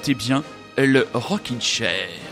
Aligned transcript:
écoutez 0.00 0.14
bien 0.14 0.42
le 0.78 1.06
Rockin' 1.12 1.60
Chair. 1.60 2.29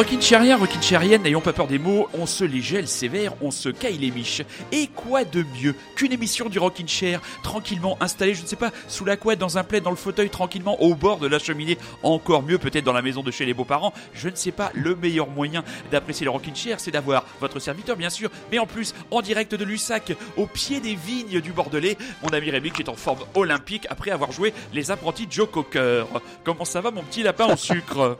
Rockin' 0.00 0.22
Chérien, 0.22 0.56
Rockin' 0.56 0.80
Chérienne, 0.80 1.22
n'ayons 1.22 1.42
pas 1.42 1.52
peur 1.52 1.66
des 1.66 1.78
mots, 1.78 2.08
on 2.14 2.24
se 2.24 2.42
les 2.42 2.62
gèle 2.62 2.88
sévère, 2.88 3.34
on 3.42 3.50
se 3.50 3.68
caille 3.68 3.98
les 3.98 4.10
miches. 4.10 4.40
Et 4.72 4.86
quoi 4.86 5.24
de 5.24 5.44
mieux 5.60 5.74
qu'une 5.94 6.10
émission 6.10 6.48
du 6.48 6.58
Rockin' 6.58 6.88
Chair, 6.88 7.20
tranquillement 7.42 7.98
installée, 8.00 8.32
je 8.32 8.40
ne 8.40 8.46
sais 8.46 8.56
pas, 8.56 8.70
sous 8.88 9.04
la 9.04 9.18
couette, 9.18 9.38
dans 9.38 9.58
un 9.58 9.62
plaid, 9.62 9.82
dans 9.82 9.90
le 9.90 9.96
fauteuil, 9.96 10.30
tranquillement, 10.30 10.80
au 10.80 10.94
bord 10.94 11.18
de 11.18 11.26
la 11.26 11.38
cheminée, 11.38 11.76
encore 12.02 12.42
mieux 12.42 12.56
peut-être 12.56 12.86
dans 12.86 12.94
la 12.94 13.02
maison 13.02 13.22
de 13.22 13.30
chez 13.30 13.44
les 13.44 13.52
beaux-parents. 13.52 13.92
Je 14.14 14.30
ne 14.30 14.36
sais 14.36 14.52
pas, 14.52 14.70
le 14.72 14.96
meilleur 14.96 15.28
moyen 15.28 15.64
d'apprécier 15.90 16.24
le 16.24 16.30
Rockin' 16.30 16.56
Chair, 16.56 16.80
c'est 16.80 16.92
d'avoir 16.92 17.26
votre 17.38 17.58
serviteur, 17.58 17.98
bien 17.98 18.08
sûr, 18.08 18.30
mais 18.50 18.58
en 18.58 18.66
plus, 18.66 18.94
en 19.10 19.20
direct 19.20 19.54
de 19.54 19.66
Lussac, 19.66 20.14
au 20.38 20.46
pied 20.46 20.80
des 20.80 20.94
vignes 20.94 21.42
du 21.42 21.52
Bordelais, 21.52 21.98
mon 22.22 22.30
ami 22.30 22.50
Rémi 22.50 22.70
qui 22.70 22.80
est 22.80 22.88
en 22.88 22.94
forme 22.94 23.20
olympique 23.34 23.86
après 23.90 24.12
avoir 24.12 24.32
joué 24.32 24.54
les 24.72 24.90
apprentis 24.90 25.26
Joe 25.28 25.50
Cocker. 25.50 26.06
Comment 26.42 26.64
ça 26.64 26.80
va, 26.80 26.90
mon 26.90 27.02
petit 27.02 27.22
lapin 27.22 27.52
au 27.52 27.56
sucre? 27.56 28.16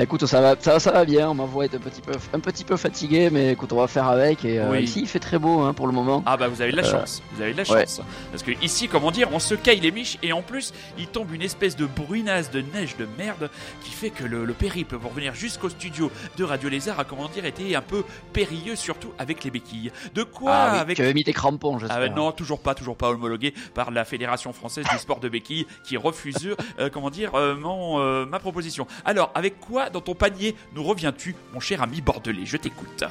Écoute, 0.00 0.24
ça 0.26 0.40
va, 0.40 0.56
ça, 0.58 0.80
ça 0.80 0.92
va 0.92 1.04
bien. 1.04 1.34
Ma 1.34 1.44
voix 1.44 1.64
est 1.66 1.74
un 1.74 1.78
petit 1.78 2.00
peu, 2.00 2.12
un 2.32 2.40
petit 2.40 2.64
peu 2.64 2.76
fatiguée, 2.76 3.28
mais 3.30 3.52
écoute, 3.52 3.72
on 3.72 3.76
va 3.76 3.86
faire 3.86 4.08
avec. 4.08 4.44
Et 4.46 4.58
euh, 4.58 4.70
Oui. 4.70 4.82
ici, 4.84 5.00
il 5.02 5.06
fait 5.06 5.18
très 5.18 5.38
beau 5.38 5.60
hein, 5.60 5.74
pour 5.74 5.86
le 5.86 5.92
moment. 5.92 6.22
Ah 6.24 6.36
bah 6.38 6.48
vous 6.48 6.62
avez 6.62 6.72
de 6.72 6.76
la 6.78 6.84
Euh, 6.86 6.90
chance, 6.90 7.22
vous 7.32 7.42
avez 7.42 7.52
de 7.52 7.58
la 7.58 7.70
ouais. 7.70 7.80
chance. 7.86 8.00
Parce 8.30 8.42
que 8.42 8.52
ici, 8.62 8.88
comment 8.88 9.10
dire, 9.10 9.28
on 9.32 9.38
se 9.38 9.54
caille 9.54 9.80
les 9.80 9.90
miches 9.90 10.16
et 10.22 10.32
en 10.32 10.40
plus, 10.42 10.72
il 10.98 11.06
tombe 11.06 11.32
une 11.34 11.42
espèce 11.42 11.76
de 11.76 11.84
brunasse 11.86 12.50
de 12.50 12.62
neige 12.62 12.96
de 12.96 13.06
merde 13.18 13.50
qui 13.84 13.90
fait 13.92 14.08
que 14.10 14.24
le, 14.24 14.44
le 14.46 14.54
périple 14.54 14.98
pour 14.98 15.12
venir 15.12 15.34
jusqu'au 15.34 15.68
studio 15.68 16.10
de 16.38 16.44
Radio 16.44 16.68
Lézard 16.70 16.98
a, 16.98 17.04
comment 17.04 17.28
dire, 17.28 17.44
été 17.44 17.76
un 17.76 17.82
peu 17.82 18.02
périlleux, 18.32 18.76
surtout 18.76 19.12
avec 19.18 19.44
les 19.44 19.50
béquilles. 19.50 19.92
De 20.14 20.22
quoi 20.22 20.52
Ah 20.54 20.70
oui, 20.74 20.78
avec... 20.78 20.96
Tu 20.96 21.02
avais 21.02 21.12
mis 21.14 21.24
tes 21.24 21.32
crampons, 21.34 21.78
j'espère. 21.78 21.98
Ah 22.00 22.08
non, 22.08 22.32
toujours 22.32 22.60
pas, 22.60 22.74
toujours 22.74 22.96
pas 22.96 23.10
homologué 23.10 23.52
par 23.74 23.90
la 23.90 24.04
Fédération 24.06 24.52
française 24.54 24.86
du 24.90 24.98
sport 24.98 25.20
de 25.20 25.28
béquilles 25.28 25.66
qui 25.84 25.96
refuse, 25.98 26.54
euh, 26.78 26.88
comment 26.90 27.10
dire, 27.10 27.34
euh, 27.34 27.54
mon, 27.54 28.00
euh, 28.00 28.24
ma 28.24 28.38
proposition. 28.38 28.86
Alors, 29.04 29.30
avec 29.34 29.60
quoi 29.60 29.89
dans 29.90 30.00
ton 30.00 30.14
panier 30.14 30.56
nous 30.74 30.82
reviens-tu, 30.82 31.34
mon 31.52 31.60
cher 31.60 31.82
ami 31.82 32.00
bordelais? 32.00 32.46
Je 32.46 32.56
t'écoute. 32.56 33.04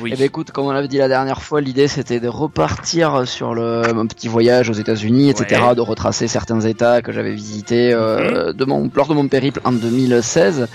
Oui. 0.00 0.10
Eh 0.12 0.16
ben 0.16 0.24
écoute, 0.24 0.50
comme 0.52 0.66
on 0.66 0.70
l'avait 0.72 0.88
dit 0.88 0.98
la 0.98 1.08
dernière 1.08 1.42
fois, 1.42 1.60
l'idée 1.60 1.88
c'était 1.88 2.20
de 2.20 2.28
repartir 2.28 3.26
sur 3.26 3.54
le 3.54 3.82
mon 3.94 4.06
petit 4.06 4.28
voyage 4.28 4.70
aux 4.70 4.74
États-Unis, 4.74 5.30
etc., 5.30 5.60
Ouais. 5.62 5.68
Mhm. 5.70 5.74
de 5.76 5.80
retracer 5.80 6.28
certains 6.28 6.60
États 6.60 7.02
que 7.02 7.12
j'avais 7.12 7.32
visités 7.32 7.92
euh, 7.92 8.52
de 8.52 8.64
mon 8.64 8.90
lors 8.94 9.08
de 9.08 9.14
mon 9.14 9.28
périple 9.28 9.60
en 9.64 9.72
2016. 9.72 10.68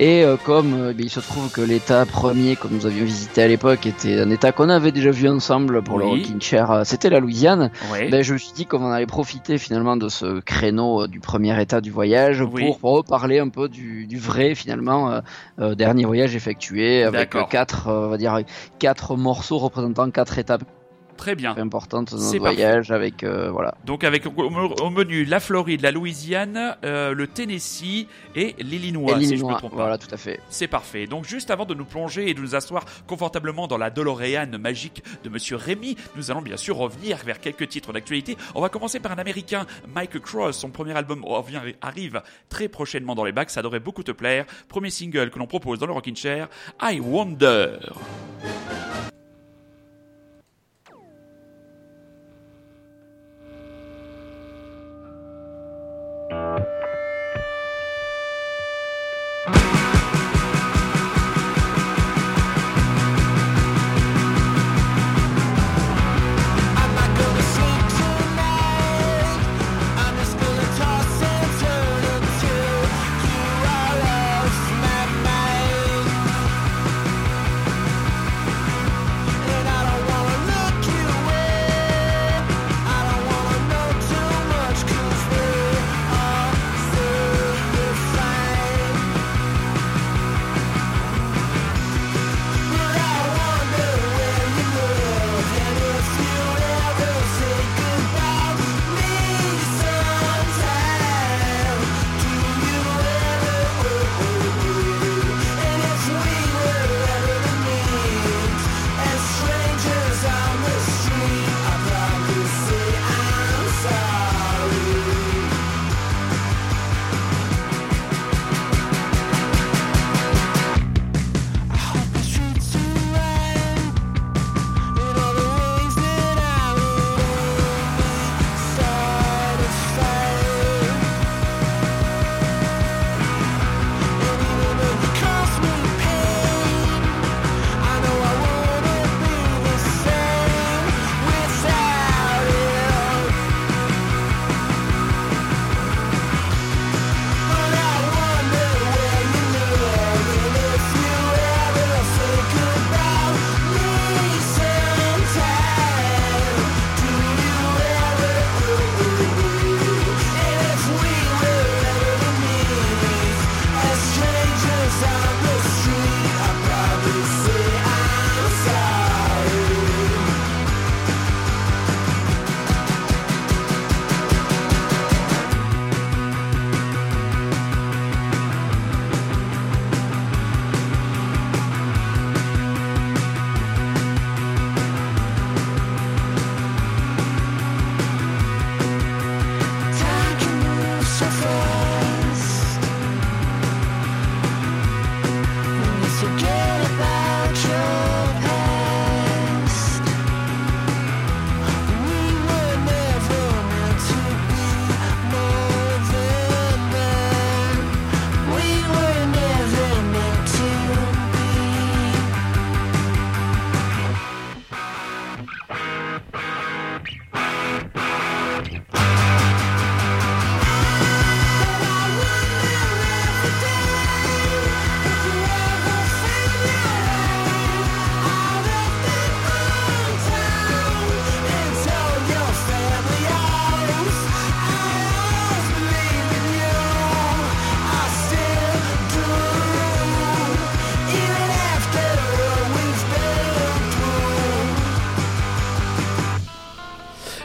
Et 0.00 0.24
euh, 0.24 0.36
comme 0.42 0.74
euh, 0.74 0.92
ben, 0.94 1.04
il 1.04 1.10
se 1.10 1.20
trouve 1.20 1.50
que 1.52 1.60
l'État 1.60 2.06
premier 2.06 2.56
que 2.56 2.66
nous 2.68 2.86
avions 2.86 3.04
visité 3.04 3.42
à 3.42 3.46
l'époque 3.46 3.86
était 3.86 4.18
un 4.20 4.30
État 4.30 4.50
qu'on 4.50 4.68
avait 4.68 4.90
déjà 4.90 5.10
vu 5.10 5.28
ensemble 5.28 5.82
pour 5.82 5.98
le 5.98 6.06
Oui. 6.06 6.22
Rockin' 6.22 6.40
Chair, 6.40 6.70
euh, 6.70 6.82
c'était 6.84 7.10
la 7.10 7.20
Louisiane. 7.20 7.70
Ouais. 7.92 8.08
Ben, 8.08 8.22
je 8.24 8.32
me 8.32 8.38
suis 8.38 8.52
dit 8.52 8.66
qu'on 8.66 8.90
allait 8.90 9.06
profiter 9.06 9.58
finalement 9.58 9.96
de 9.96 10.08
ce 10.08 10.40
créneau 10.40 11.02
euh, 11.02 11.08
du 11.08 11.20
premier 11.20 11.60
état 11.60 11.80
du 11.80 11.90
voyage 11.92 12.40
Oui. 12.52 12.64
pour 12.80 12.80
reparler 12.80 13.38
un 13.38 13.48
peu 13.50 13.68
du, 13.68 14.06
du 14.06 14.18
vrai 14.18 14.54
finalement 14.56 15.10
euh, 15.12 15.20
euh, 15.60 15.74
dernier 15.76 16.04
voyage 16.04 16.34
effectué 16.34 17.04
avec 17.04 17.36
quatre, 17.50 17.84
on 17.88 18.08
va 18.08 18.16
dire 18.16 18.40
quatre 18.78 19.16
morceaux 19.16 19.58
représentant 19.58 20.10
quatre 20.10 20.38
étapes 20.38 20.64
Très 21.16 21.34
bien. 21.34 21.54
importantes 21.56 22.12
de 22.14 22.18
C'est 22.18 22.38
notre 22.38 22.54
voyage 22.54 22.90
avec 22.90 23.22
euh, 23.22 23.50
voilà. 23.50 23.74
Donc 23.84 24.04
avec 24.04 24.26
au, 24.26 24.30
au 24.36 24.90
menu 24.90 25.24
la 25.24 25.40
Floride, 25.40 25.80
la 25.82 25.90
Louisiane, 25.92 26.76
euh, 26.84 27.14
le 27.14 27.26
Tennessee 27.26 28.06
et 28.34 28.54
l'Illinois, 28.58 29.18
si 29.20 29.36
je 29.36 29.44
me 29.44 29.54
trompe 29.54 29.70
pas. 29.70 29.76
voilà 29.76 29.98
tout 29.98 30.12
à 30.12 30.16
fait. 30.16 30.40
C'est 30.48 30.68
parfait. 30.68 31.06
Donc 31.06 31.24
juste 31.24 31.50
avant 31.50 31.64
de 31.64 31.74
nous 31.74 31.84
plonger 31.84 32.28
et 32.28 32.34
de 32.34 32.40
nous 32.40 32.54
asseoir 32.54 32.84
confortablement 33.06 33.66
dans 33.66 33.78
la 33.78 33.90
DeLorean 33.90 34.58
magique 34.58 35.02
de 35.22 35.28
Monsieur 35.28 35.56
Rémy, 35.56 35.96
nous 36.16 36.30
allons 36.30 36.42
bien 36.42 36.56
sûr 36.56 36.76
revenir 36.76 37.18
vers 37.18 37.40
quelques 37.40 37.68
titres 37.68 37.92
d'actualité. 37.92 38.36
On 38.54 38.60
va 38.60 38.68
commencer 38.68 38.98
par 39.00 39.12
un 39.12 39.18
Américain, 39.18 39.66
Mike 39.94 40.18
Cross. 40.20 40.58
Son 40.58 40.70
premier 40.70 40.92
album 40.96 41.24
arrive 41.80 42.22
très 42.48 42.68
prochainement 42.68 43.14
dans 43.14 43.24
les 43.24 43.32
bacs. 43.32 43.50
Ça 43.50 43.62
devrait 43.62 43.80
beaucoup 43.80 44.02
te 44.02 44.12
plaire. 44.12 44.44
Premier 44.68 44.90
single 44.90 45.30
que 45.30 45.38
l'on 45.38 45.46
propose 45.46 45.78
dans 45.78 45.86
le 45.86 45.92
Rockin' 45.92 46.16
Chair, 46.16 46.48
I 46.80 47.00
Wonder. 47.00 47.78
Thank 56.32 56.66
you. 59.76 59.81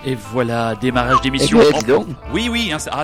Et 0.09 0.15
voilà, 0.31 0.73
démarrage 0.75 1.19
d'émission. 1.19 1.59
dis 1.79 1.83
donc, 1.85 2.07
Oui, 2.33 2.47
oui, 2.49 2.71
hein, 2.73 2.79
ça, 2.79 2.91
ah, 2.93 3.03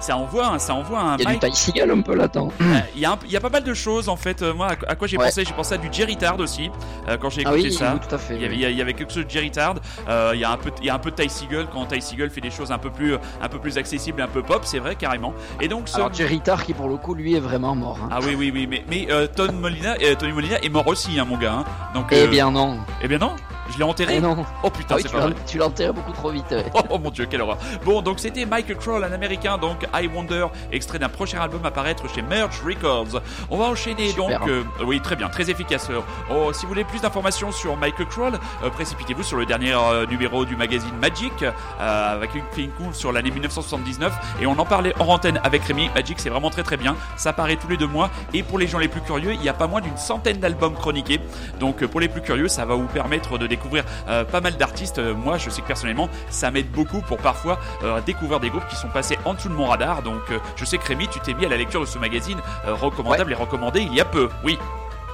ça 0.00 0.16
envoie, 0.18 0.48
hein, 0.48 0.58
ça 0.58 0.74
envoie 0.74 1.00
un 1.00 1.16
il 1.16 1.22
y 1.24 1.26
a 1.26 1.30
du 1.30 1.38
Mike. 1.40 1.54
Ty 1.54 1.56
Seagal 1.58 1.90
un 1.90 2.02
peu 2.02 2.14
là-dedans. 2.14 2.52
Euh, 2.60 2.64
Il 2.94 3.00
y, 3.00 3.06
a 3.06 3.12
un- 3.12 3.18
il 3.24 3.30
y 3.32 3.36
a 3.38 3.40
pas 3.40 3.48
mal 3.48 3.64
de 3.64 3.72
choses 3.72 4.10
en 4.10 4.16
fait. 4.16 4.42
Euh, 4.42 4.52
moi, 4.52 4.68
à, 4.86 4.94
quoi 4.96 5.08
j'ai 5.08 5.16
Ouais. 5.16 5.24
pensé? 5.24 5.46
J'ai 5.46 5.54
pensé 5.54 5.72
à 5.74 5.78
du 5.78 5.88
Jerry 5.90 6.14
Tard 6.18 6.38
aussi 6.38 6.70
euh, 7.08 7.16
quand 7.16 7.30
j'ai 7.30 7.40
Ah 7.46 7.52
écouté 7.54 7.68
oui, 7.68 7.72
ça. 7.72 7.94
oui, 7.94 8.00
tout 8.06 8.14
à 8.14 8.18
fait. 8.18 8.34
Il 8.36 8.42
y, 8.42 8.44
avait, 8.44 8.66
a- 8.66 8.70
il 8.70 8.76
y 8.76 8.82
avait 8.82 8.92
quelque 8.92 9.14
chose 9.14 9.24
de 9.24 9.30
Jerry 9.30 9.50
Tard. 9.50 9.76
Euh, 10.10 10.32
il 10.34 10.40
y 10.40 10.44
a 10.44 10.50
un 10.50 10.58
peu, 10.58 10.70
il 10.80 10.86
y 10.86 10.90
a 10.90 10.94
un 10.94 10.98
peu 10.98 11.10
de 11.10 11.16
Ty 11.16 11.28
quand 11.72 11.86
Ty 11.86 12.00
fait 12.02 12.40
des 12.42 12.50
choses 12.50 12.70
un 12.70 12.76
peu 12.78 12.90
plus, 12.90 13.14
un 13.14 13.48
peu 13.48 13.58
plus 13.58 13.78
accessibles, 13.78 14.20
un 14.20 14.28
peu 14.28 14.42
pop, 14.42 14.60
c'est 14.64 14.78
vrai 14.78 14.94
carrément. 14.94 15.32
Et 15.62 15.68
donc, 15.68 15.88
ce- 15.88 15.96
Alors 15.96 16.12
Jerry 16.12 16.40
Tarr 16.40 16.64
qui 16.66 16.74
pour 16.74 16.90
le 16.90 16.98
coup 16.98 17.14
lui 17.14 17.34
est 17.34 17.40
vraiment 17.40 17.74
mort. 17.74 17.98
hein. 18.04 18.08
ah 18.12 18.18
oui, 18.22 18.34
oui, 18.38 18.50
oui, 18.54 18.66
mais, 18.68 18.84
mais 18.90 19.08
Tony 19.34 19.54
Molina, 19.58 19.94
Tony 20.18 20.32
Molina 20.32 20.58
est 20.62 20.68
mort 20.68 20.86
aussi, 20.86 21.18
hein, 21.18 21.24
mon 21.26 21.38
gars. 21.38 21.54
hein. 21.60 21.64
Donc, 21.94 22.08
Eh 22.10 22.26
bien 22.26 22.50
non. 22.50 22.76
eh 23.00 23.08
bien 23.08 23.16
non, 23.18 23.32
je 23.70 23.78
l'ai 23.78 23.84
enterré. 23.84 24.20
Non. 24.20 24.44
Oh 24.62 24.70
putain, 24.70 24.94
Ah 24.94 24.96
oui, 24.96 25.02
c'est 25.04 25.12
pas 25.12 25.20
vrai. 25.26 25.34
tu 25.46 25.58
l'as 25.58 25.66
enterré 25.66 25.92
beaucoup 25.92 26.12
trop 26.12 26.30
vite. 26.30 26.46
ouais. 26.50 26.64
Oh, 26.74 26.80
oh 26.90 26.98
mon 26.98 27.10
dieu, 27.10 27.26
quelle 27.26 27.42
horreur. 27.42 27.58
Bon, 27.84 28.02
donc 28.02 28.20
c'était 28.20 28.44
Michael 28.46 28.76
Kroll, 28.76 29.04
un 29.04 29.12
américain, 29.12 29.58
donc 29.58 29.86
I 29.94 30.08
Wonder, 30.12 30.46
extrait 30.72 30.98
d'un 30.98 31.08
prochain 31.08 31.40
album 31.40 31.64
à 31.64 31.70
paraître 31.70 32.08
chez 32.12 32.22
Merge 32.22 32.60
Records. 32.64 33.20
On 33.50 33.56
va 33.58 33.66
enchaîner 33.66 34.08
Super. 34.08 34.40
donc. 34.40 34.48
euh, 34.48 34.62
oui, 34.84 35.00
très 35.00 35.16
bien, 35.16 35.28
très 35.28 35.50
efficace. 35.50 35.88
Oh, 36.30 36.52
si 36.52 36.62
vous 36.62 36.68
voulez 36.68 36.84
plus 36.84 37.00
d'informations 37.00 37.52
sur 37.52 37.76
Michael 37.76 38.06
Kroll, 38.06 38.38
euh, 38.64 38.70
précipitez-vous 38.70 39.22
sur 39.22 39.36
le 39.36 39.46
dernier 39.46 39.72
euh, 39.74 40.06
numéro 40.06 40.44
du 40.44 40.56
magazine 40.56 40.94
Magic, 41.00 41.44
avec 41.78 42.34
une 42.34 42.44
film 42.52 42.70
cool 42.78 42.94
sur 42.94 43.12
l'année 43.12 43.30
1979. 43.30 44.12
Et 44.40 44.46
on 44.46 44.58
en 44.58 44.64
parlait 44.64 44.94
en 45.00 45.06
antenne 45.06 45.40
avec 45.44 45.62
Rémi. 45.64 45.90
Magic, 45.94 46.18
c'est 46.20 46.30
vraiment 46.30 46.50
très 46.50 46.62
très 46.62 46.76
bien. 46.76 46.96
Ça 47.16 47.32
paraît 47.32 47.56
tous 47.56 47.68
les 47.68 47.76
deux 47.76 47.86
mois. 47.86 48.10
Et 48.34 48.42
pour 48.42 48.58
les 48.58 48.66
gens 48.66 48.78
les 48.78 48.88
plus 48.88 49.00
curieux, 49.00 49.32
il 49.34 49.42
y 49.42 49.48
a 49.48 49.54
pas 49.54 49.66
moins 49.66 49.80
d'une 49.80 49.96
centaine 49.96 50.38
d'albums 50.38 50.74
chroniqués. 50.74 51.20
Donc 51.60 51.84
pour 51.86 52.00
les 52.00 52.08
plus 52.08 52.22
curieux, 52.22 52.48
ça 52.48 52.64
va 52.64 52.74
vous 52.74 52.86
permettre 52.86 53.38
de 53.38 53.46
découvrir 53.56 53.84
euh, 54.08 54.24
pas 54.24 54.40
mal 54.40 54.56
d'artistes. 54.56 54.98
Euh, 54.98 55.14
moi, 55.14 55.38
je 55.38 55.50
sais 55.50 55.62
que 55.62 55.66
personnellement, 55.66 56.08
ça 56.30 56.50
m'aide 56.50 56.70
beaucoup 56.70 57.00
pour 57.00 57.18
parfois 57.18 57.58
euh, 57.82 58.00
découvrir 58.00 58.40
des 58.40 58.50
groupes 58.50 58.66
qui 58.68 58.76
sont 58.76 58.88
passés 58.88 59.18
en 59.24 59.34
dessous 59.34 59.48
de 59.48 59.54
mon 59.54 59.66
radar. 59.66 60.02
Donc 60.02 60.22
je 60.56 60.64
sais 60.64 60.78
que 60.78 60.86
Rémi, 60.86 61.08
tu 61.08 61.20
t'es 61.20 61.34
mis 61.34 61.46
à 61.46 61.48
la 61.48 61.56
lecture 61.56 61.80
de 61.80 61.86
ce 61.86 61.98
magazine 61.98 62.38
recommandable 62.64 63.32
et 63.32 63.34
recommandé 63.34 63.80
il 63.80 63.94
y 63.94 64.00
a 64.00 64.04
peu. 64.04 64.28
Oui. 64.44 64.58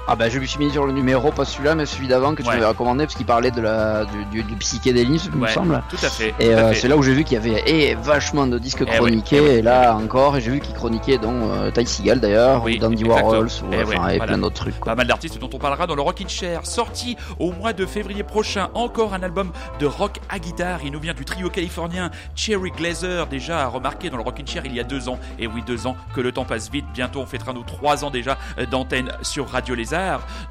Ah 0.08 0.16
bah 0.16 0.28
je 0.28 0.38
me 0.40 0.44
suis 0.44 0.58
mis 0.58 0.70
sur 0.70 0.84
le 0.84 0.92
numéro, 0.92 1.30
pas 1.30 1.44
celui-là 1.44 1.76
mais 1.76 1.86
celui 1.86 2.08
d'avant 2.08 2.34
que 2.34 2.42
tu 2.42 2.48
Ouais. 2.48 2.54
m'avais 2.54 2.66
recommandé 2.66 3.04
parce 3.04 3.14
qu'il 3.14 3.24
parlait 3.24 3.52
de 3.52 3.60
la 3.60 4.04
du, 4.04 4.24
du, 4.26 4.42
du 4.42 4.56
psychédélisme 4.56 5.30
il 5.34 5.38
me 5.38 5.44
Ouais, 5.46 5.52
semble. 5.52 5.80
tout 5.88 5.96
à 6.02 6.08
fait. 6.08 6.34
Et 6.40 6.48
euh, 6.52 6.74
c'est 6.74 6.88
là 6.88 6.96
où 6.96 7.02
j'ai 7.04 7.14
vu 7.14 7.22
qu'il 7.22 7.34
y 7.34 7.36
avait 7.36 7.62
eh, 7.66 7.94
vachement 7.94 8.46
de 8.48 8.58
disques 8.58 8.80
Eh 8.82 8.90
oui, 8.90 8.96
chroniqués 8.96 9.40
eh 9.40 9.58
et 9.58 9.62
là 9.62 9.94
encore 9.94 10.36
et 10.36 10.40
j'ai 10.40 10.50
vu 10.50 10.58
qu'il 10.60 10.74
chroniquait 10.74 11.18
dont 11.18 11.50
euh, 11.52 11.70
Ty 11.70 11.86
Seagal 11.86 12.18
d'ailleurs, 12.20 12.64
Oui, 12.64 12.76
ou 12.76 12.80
Dandy. 12.80 13.04
Warhols 13.04 13.46
ou 13.62 13.74
enfin 13.74 14.04
ouais, 14.06 14.16
et 14.16 14.18
plein 14.18 14.38
d'autres 14.38 14.56
trucs. 14.56 14.80
Quoi. 14.80 14.92
Pas 14.92 14.96
mal 14.96 15.06
d'artistes 15.06 15.38
dont 15.38 15.50
on 15.54 15.58
parlera 15.58 15.86
dans 15.86 15.94
le 15.94 16.02
Rockin' 16.02 16.28
Chair. 16.28 16.66
Sorti 16.66 17.16
au 17.38 17.52
mois 17.52 17.72
de 17.72 17.86
février 17.86 18.24
prochain, 18.24 18.70
encore 18.74 19.14
un 19.14 19.22
album 19.22 19.52
de 19.78 19.86
rock 19.86 20.18
à 20.28 20.40
guitare. 20.40 20.80
Il 20.84 20.90
nous 20.92 21.00
vient 21.00 21.14
du 21.14 21.24
trio 21.24 21.48
californien 21.48 22.10
Cherry 22.34 22.70
Glazer, 22.72 23.28
déjà 23.28 23.66
remarqué 23.68 24.10
dans 24.10 24.16
le 24.16 24.22
Rockin' 24.24 24.46
Chair 24.46 24.62
il 24.66 24.74
y 24.74 24.80
a 24.80 24.84
deux 24.84 25.08
ans. 25.08 25.18
Et 25.38 25.46
oui, 25.46 25.62
deux 25.64 25.86
ans, 25.86 25.96
que 26.14 26.20
le 26.20 26.32
temps 26.32 26.44
passe 26.44 26.70
vite. 26.70 26.86
Bientôt, 26.92 27.20
on 27.20 27.26
fêtera 27.26 27.52
nos 27.52 27.62
trois 27.62 28.04
ans 28.04 28.10
déjà 28.10 28.36
euh, 28.58 28.66
d'antenne 28.66 29.12
sur 29.22 29.48
Radio 29.48 29.74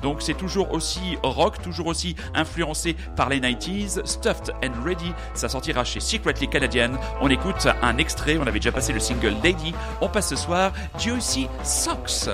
Donc, 0.01 0.21
c'est 0.21 0.33
toujours 0.33 0.71
aussi 0.71 1.17
rock, 1.23 1.61
toujours 1.61 1.88
aussi 1.88 2.15
influencé 2.33 2.95
par 3.15 3.29
les 3.29 3.39
90s. 3.39 4.05
Stuffed 4.05 4.53
and 4.63 4.83
Ready, 4.83 5.13
ça 5.33 5.49
sortira 5.49 5.83
chez 5.83 5.99
Secretly 5.99 6.47
Canadian. 6.47 6.91
On 7.21 7.29
écoute 7.29 7.67
un 7.81 7.97
extrait, 7.97 8.38
on 8.38 8.47
avait 8.47 8.59
déjà 8.59 8.71
passé 8.71 8.93
le 8.93 8.99
single 8.99 9.35
Lady. 9.43 9.73
On 10.01 10.09
passe 10.09 10.29
ce 10.29 10.35
soir 10.35 10.71
Juicy 10.97 11.47
Socks. 11.63 12.29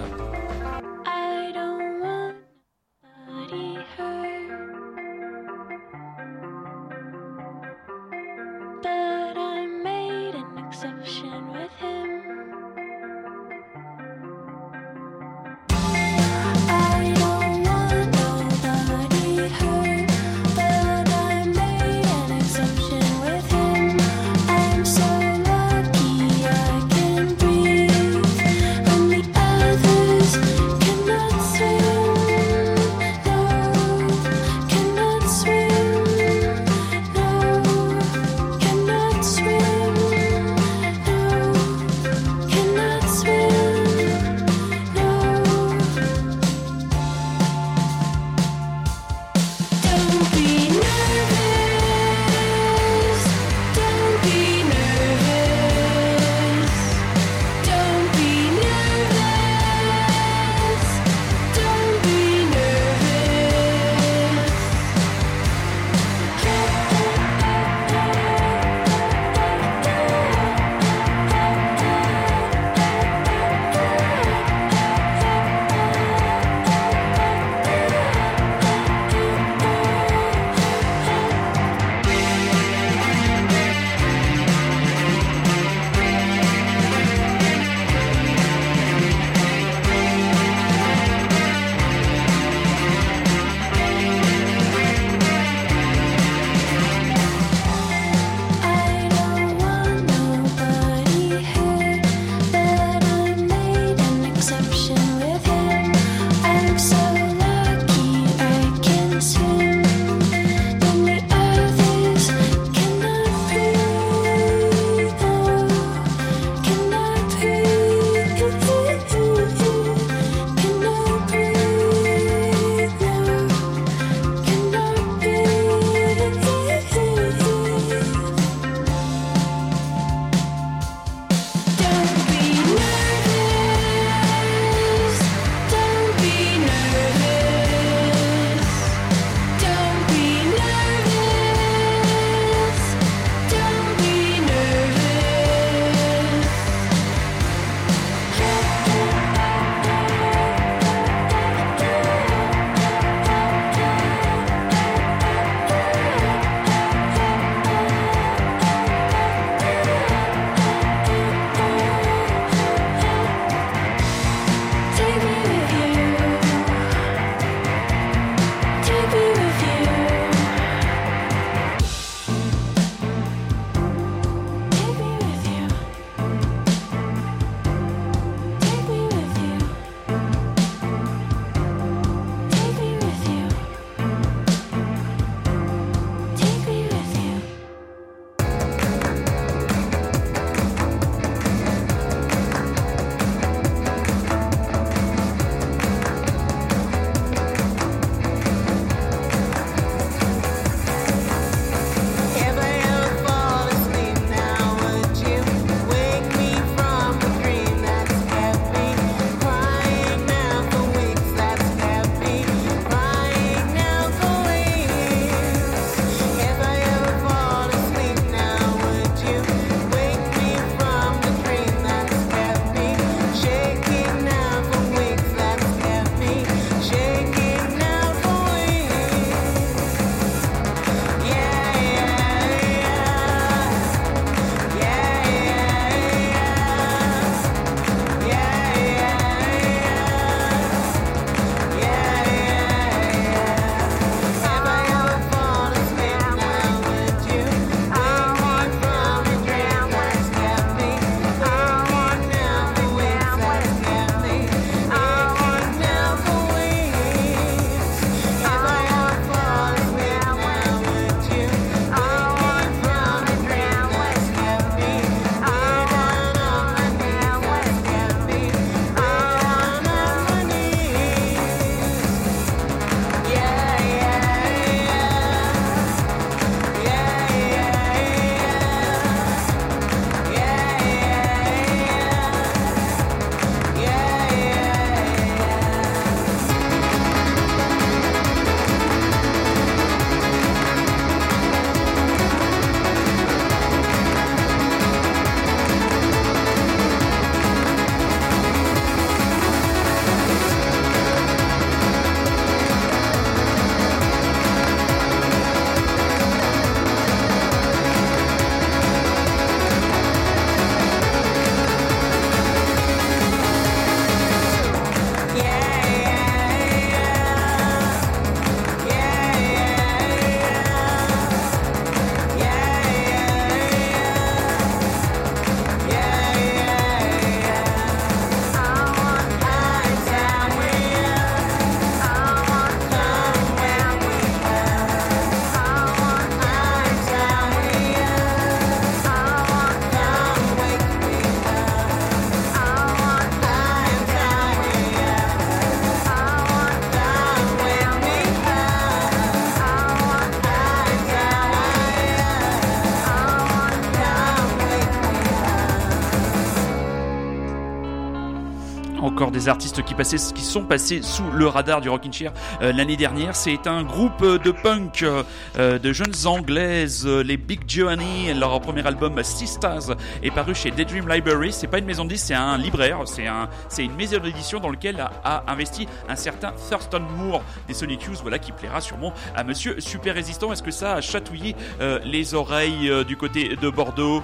Artistes 359.50 359.84
qui, 359.84 359.96
sont 360.44 360.64
passés 360.64 361.02
sous 361.02 361.30
le 361.32 361.48
radar 361.48 361.82
du 361.82 361.90
Rockin' 361.90 362.12
Chair 362.12 362.32
euh, 362.62 362.72
l'année 362.72 362.98
dernière. 362.98 363.36
C'est 363.36 363.68
un 363.68 363.84
groupe 363.84 364.22
euh, 364.22 364.38
de 364.38 364.52
punk 364.52 365.04
euh, 365.04 365.80
de 365.80 365.94
jeunes 365.94 366.14
anglaises, 366.26 367.06
les 367.08 367.38
Big 367.38 367.62
Johnny. 367.68 368.34
Leur 368.34 368.60
premier 368.62 368.86
album 368.86 369.22
Sisters 369.24 369.96
est 370.24 370.32
paru 370.32 370.56
chez 370.56 370.72
Daydream 370.72 371.08
Library. 371.10 371.52
C'est 371.52 371.68
pas 371.68 371.80
une 371.80 371.86
maison 371.86 372.06
de 372.06 372.16
c'est 372.16 372.34
un 372.34 372.58
libraire. 372.58 373.00
C'est 373.06 373.28
un, 373.28 373.50
c'est 373.70 373.84
une 373.84 373.96
maison 373.96 374.20
d'édition 374.20 374.60
dans 374.60 374.72
laquelle 374.72 375.00
a, 375.24 375.44
investi 375.48 375.88
un 376.10 376.16
certain 376.16 376.54
Thurston 376.70 377.04
Moore 377.18 377.44
des 377.68 377.74
Sonic 377.74 378.04
Youth, 378.04 378.20
voilà 378.22 378.40
qui 378.40 378.52
plaira 378.52 378.82
sûrement 378.82 379.14
à 379.36 379.44
Monsieur 379.44 379.80
Super 379.80 380.16
Résistant. 380.16 380.52
Est-ce 380.52 380.64
que 380.64 380.72
ça 380.72 380.96
a 380.96 381.02
chatouillé 381.02 381.56
les 382.04 382.34
oreilles 382.34 382.92
du 383.06 383.18
côté 383.18 383.56
de 383.56 383.70
Bordeaux? 383.70 384.24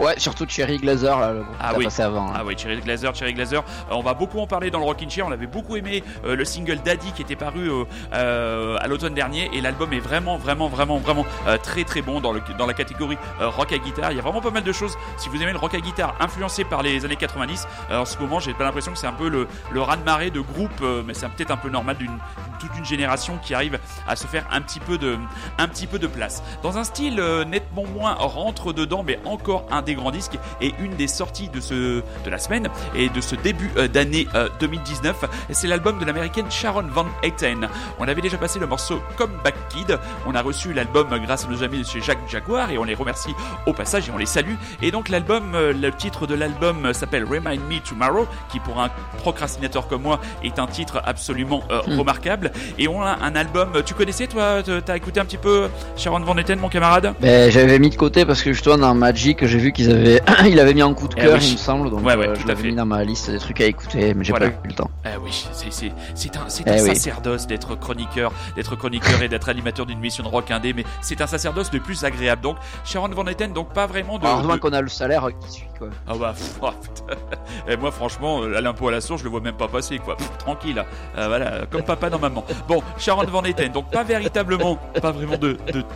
Ouais, 0.00 0.14
surtout 0.18 0.44
Cherry 0.48 0.78
Glazer, 0.78 1.18
là, 1.18 1.32
le 1.32 1.42
groupe 1.42 1.56
Ah 1.60 1.72
oui. 1.76 1.84
passé 1.84 2.02
avant. 2.02 2.28
hein. 2.28 2.32
Ah 2.36 2.42
oui, 2.44 2.54
Cherry 2.56 2.80
Glazer, 2.80 3.14
Cherry 3.14 3.34
Glazer. 3.34 3.60
Euh, 3.60 3.94
on 3.94 4.02
va 4.02 4.14
beaucoup 4.14 4.38
en 4.40 4.46
parler 4.46 4.70
dans 4.70 4.78
le 4.78 4.84
Rockin' 4.84 5.08
Chair. 5.10 5.26
On 5.26 5.32
avait 5.32 5.46
beaucoup 5.46 5.76
aimé 5.76 6.02
euh, 6.24 6.36
le 6.36 6.44
single 6.44 6.80
Daddy 6.84 7.12
qui 7.12 7.22
était 7.22 7.36
paru 7.36 7.70
euh, 8.12 8.76
à 8.80 8.86
l'automne 8.88 9.14
dernier. 9.14 9.50
Et 9.54 9.60
l'album 9.60 9.92
est 9.92 10.00
vraiment, 10.00 10.36
vraiment, 10.36 10.68
vraiment, 10.68 10.98
vraiment 10.98 11.24
très, 11.62 11.84
très 11.84 12.02
bon 12.02 12.20
dans, 12.20 12.32
le, 12.32 12.42
dans 12.58 12.66
la 12.66 12.74
catégorie 12.74 13.18
rock 13.40 13.72
à 13.72 13.78
guitare. 13.78 14.12
Il 14.12 14.16
y 14.16 14.20
a 14.20 14.22
vraiment 14.22 14.40
pas 14.40 14.50
mal 14.50 14.62
de 14.62 14.72
choses. 14.72 14.96
Si 15.16 15.28
vous 15.28 15.42
aimez 15.42 15.52
le 15.52 15.58
rock 15.58 15.74
à 15.74 15.80
guitare 15.80 16.14
influencé 16.20 16.64
par 16.64 16.82
les 16.82 17.04
années 17.04 17.16
90, 17.16 17.66
euh, 17.90 18.00
en 18.00 18.04
ce 18.04 18.18
moment, 18.18 18.38
j'ai 18.40 18.52
pas 18.54 18.64
l'impression 18.64 18.92
que 18.92 18.98
c'est 18.98 19.06
un 19.06 19.12
peu 19.12 19.28
le, 19.28 19.48
le 19.70 19.80
raz-de-marée 19.80 20.30
de 20.30 20.40
groupe, 20.40 20.70
euh, 20.82 21.02
mais 21.06 21.14
c'est 21.14 21.28
peut-être 21.28 21.50
un 21.50 21.56
peu 21.56 21.70
normal 21.70 21.96
d'une 21.96 22.18
toute 22.58 22.74
une 22.78 22.84
génération 22.86 23.38
qui 23.42 23.52
arrive 23.54 23.78
à 24.08 24.16
se 24.16 24.26
faire 24.26 24.46
un 24.50 24.62
petit 24.62 24.80
peu 24.80 24.96
de, 24.96 25.18
un 25.58 25.68
petit 25.68 25.86
peu 25.86 25.98
de 25.98 26.06
place. 26.06 26.42
Dans 26.62 26.78
un 26.78 26.84
style 26.84 27.22
nettement 27.46 27.84
moins 27.84 28.14
rentre 28.14 28.72
dedans, 28.72 29.02
mais 29.06 29.18
encore 29.26 29.66
un 29.70 29.82
des 29.86 29.94
grands 29.94 30.10
disques 30.10 30.38
et 30.60 30.74
une 30.78 30.94
des 30.96 31.08
sorties 31.08 31.48
de, 31.48 31.60
ce, 31.60 32.02
de 32.24 32.30
la 32.30 32.38
semaine 32.38 32.68
et 32.94 33.08
de 33.08 33.20
ce 33.20 33.34
début 33.36 33.70
euh, 33.78 33.88
d'année 33.88 34.26
euh, 34.34 34.48
2019. 34.60 35.24
C'est 35.50 35.68
l'album 35.68 35.98
de 35.98 36.04
l'américaine 36.04 36.50
Sharon 36.50 36.84
Van 36.92 37.06
Etten. 37.22 37.68
On 37.98 38.06
avait 38.06 38.20
déjà 38.20 38.36
passé 38.36 38.58
le 38.58 38.66
morceau 38.66 39.00
Comeback 39.16 39.54
Kid. 39.70 39.98
On 40.26 40.34
a 40.34 40.42
reçu 40.42 40.72
l'album 40.72 41.08
grâce 41.24 41.46
à 41.46 41.48
nos 41.48 41.62
amis 41.62 41.78
de 41.78 41.86
chez 41.86 42.00
Jacques 42.00 42.28
Jaguar 42.28 42.70
et 42.70 42.78
on 42.78 42.84
les 42.84 42.94
remercie 42.94 43.34
au 43.66 43.72
passage 43.72 44.08
et 44.08 44.12
on 44.12 44.18
les 44.18 44.26
salue. 44.26 44.54
Et 44.82 44.90
donc 44.90 45.08
l'album, 45.08 45.54
euh, 45.54 45.72
le 45.72 45.92
titre 45.92 46.26
de 46.26 46.34
l'album 46.34 46.86
euh, 46.86 46.92
s'appelle 46.92 47.24
Remind 47.24 47.60
Me 47.68 47.78
Tomorrow, 47.78 48.26
qui 48.50 48.60
pour 48.60 48.80
un 48.80 48.90
procrastinateur 49.18 49.88
comme 49.88 50.02
moi 50.02 50.20
est 50.42 50.58
un 50.58 50.66
titre 50.66 51.00
absolument 51.04 51.62
euh, 51.70 51.80
remarquable. 51.96 52.52
Et 52.78 52.88
on 52.88 53.02
a 53.02 53.18
un 53.22 53.34
album. 53.36 53.82
Tu 53.84 53.94
connaissais 53.94 54.26
toi 54.26 54.62
T'as 54.84 54.96
écouté 54.96 55.20
un 55.20 55.24
petit 55.24 55.36
peu 55.36 55.68
Sharon 55.96 56.20
Van 56.20 56.36
Etten, 56.36 56.58
mon 56.58 56.68
camarade? 56.68 57.14
Ben, 57.20 57.50
j'avais 57.50 57.78
mis 57.78 57.90
de 57.90 57.96
côté 57.96 58.24
parce 58.24 58.42
que 58.42 58.52
justement 58.52 58.78
dans 58.78 58.94
Magic 58.94 59.46
j'ai 59.46 59.58
vu 59.58 59.65
qu'ils 59.72 59.90
avaient 59.90 60.20
il 60.46 60.58
avait 60.60 60.74
mis 60.74 60.82
en 60.82 60.94
coup 60.94 61.08
de 61.08 61.14
Eh 61.16 61.20
cœur 61.22 61.38
oui. 61.38 61.46
il 61.48 61.52
me 61.54 61.58
semble 61.58 61.90
donc 61.90 62.04
Ouais, 62.04 62.14
ouais, 62.16 62.28
euh, 62.28 62.34
tout 62.34 62.42
je 62.42 62.46
l'avais 62.48 62.68
mis 62.68 62.74
dans 62.74 62.86
ma 62.86 63.02
liste 63.04 63.30
des 63.30 63.38
trucs 63.38 63.60
à 63.60 63.64
écouter 63.66 64.14
mais 64.14 64.24
j'ai 64.24 64.32
Voilà. 64.32 64.50
pas 64.50 64.56
eu 64.64 64.68
le 64.68 64.74
temps. 64.74 64.90
Ah 65.04 65.10
oui, 65.22 65.30
c'est 65.52 66.36
un 66.36 66.46
Eh 66.66 66.70
un 66.70 66.74
oui. 66.74 66.80
sacerdoce 66.80 67.46
d'être 67.46 67.74
chroniqueur, 67.76 68.32
d'être 68.56 68.76
chroniqueur 68.76 69.22
et 69.22 69.28
d'être 69.28 69.48
animateur 69.48 69.86
d'une 69.86 69.98
mission 70.00 70.22
de 70.24 70.28
rock 70.28 70.50
indé, 70.50 70.72
mais 70.72 70.84
c'est 71.00 71.20
un 71.20 71.26
sacerdoce 71.26 71.72
le 71.72 71.80
plus 71.80 72.04
agréable. 72.04 72.42
Donc 72.42 72.56
Sharon 72.84 73.08
Van 73.08 73.24
Etten, 73.26 73.52
donc 73.52 73.72
pas 73.72 73.86
vraiment 73.86 74.18
de. 74.18 74.26
Heureusement 74.26 74.54
de- 74.54 74.60
qu'on 74.60 74.72
a 74.72 74.80
le 74.80 74.88
salaire 74.88 75.28
qui 75.40 75.50
suit 75.52 75.66
quoi. 75.78 75.88
Ah 76.08 76.12
bah 76.18 76.32
pff, 76.36 76.58
oh, 76.62 76.70
putain. 76.82 77.20
Et 77.68 77.76
moi 77.76 77.90
franchement, 77.92 78.42
euh, 78.42 78.56
à 78.56 78.60
l'impôt 78.60 78.88
à 78.88 78.92
la 78.92 79.00
source, 79.00 79.20
je 79.20 79.24
le 79.24 79.30
vois 79.30 79.40
même 79.40 79.54
pas 79.56 79.68
passer 79.68 79.98
quoi. 79.98 80.16
Pff, 80.16 80.30
tranquille, 80.38 80.84
Euh, 81.16 81.28
voilà, 81.28 81.66
comme 81.70 81.82
papa 81.84 82.10
dans 82.10 82.18
maman. 82.18 82.44
Bon, 82.68 82.82
Sharon 82.98 83.24
Van 83.26 83.42
Etten, 83.44 83.70
donc 83.72 83.90
pas 83.90 84.02
véritablement, 84.02 84.76
pas 85.00 85.12
vraiment 85.12 85.36
de. 85.38 85.56
de... 85.72 85.84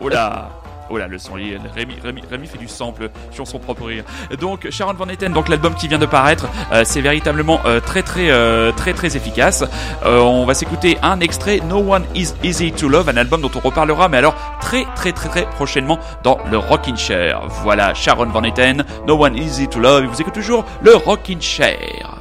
Oh 0.00 0.08
là. 0.08 0.50
Oh 0.92 0.98
là, 0.98 1.06
le 1.06 1.18
son, 1.18 1.34
Rémi, 1.34 1.56
Rémi, 2.02 2.20
Rémi 2.28 2.46
fait 2.48 2.58
du 2.58 2.66
sample 2.66 3.10
sur 3.30 3.46
son 3.46 3.60
propre 3.60 3.84
rire. 3.84 4.02
Donc, 4.40 4.68
Sharon 4.70 4.94
Van 4.94 5.08
Etten, 5.08 5.32
donc 5.32 5.48
l'album 5.48 5.74
qui 5.74 5.86
vient 5.86 6.00
de 6.00 6.06
paraître, 6.06 6.48
euh, 6.72 6.82
c'est 6.84 7.00
véritablement 7.00 7.60
euh, 7.64 7.78
très 7.78 8.02
très 8.02 8.30
euh, 8.30 8.72
très 8.72 8.92
très 8.92 9.16
efficace. 9.16 9.64
Euh, 10.04 10.18
on 10.18 10.44
va 10.44 10.54
s'écouter 10.54 10.98
un 11.02 11.20
extrait, 11.20 11.60
No 11.68 11.78
One 11.78 12.04
Is 12.16 12.34
Easy 12.42 12.72
to 12.72 12.88
Love, 12.88 13.08
un 13.08 13.16
album 13.16 13.40
dont 13.40 13.50
on 13.54 13.60
reparlera, 13.60 14.08
mais 14.08 14.16
alors 14.16 14.34
très 14.60 14.84
très 14.96 15.12
très 15.12 15.28
très 15.28 15.46
prochainement 15.50 16.00
dans 16.24 16.38
le 16.50 16.58
Rockin' 16.58 16.96
Chair. 16.96 17.40
Voilà, 17.62 17.94
Sharon 17.94 18.26
Van 18.26 18.42
Etten, 18.42 18.84
No 19.06 19.14
One 19.14 19.36
Is 19.36 19.42
Easy 19.42 19.68
to 19.68 19.78
Love, 19.78 20.04
et 20.04 20.06
vous 20.08 20.20
écoutez 20.20 20.40
toujours 20.40 20.64
le 20.82 20.96
Rockin' 20.96 21.40
Chair. 21.40 22.19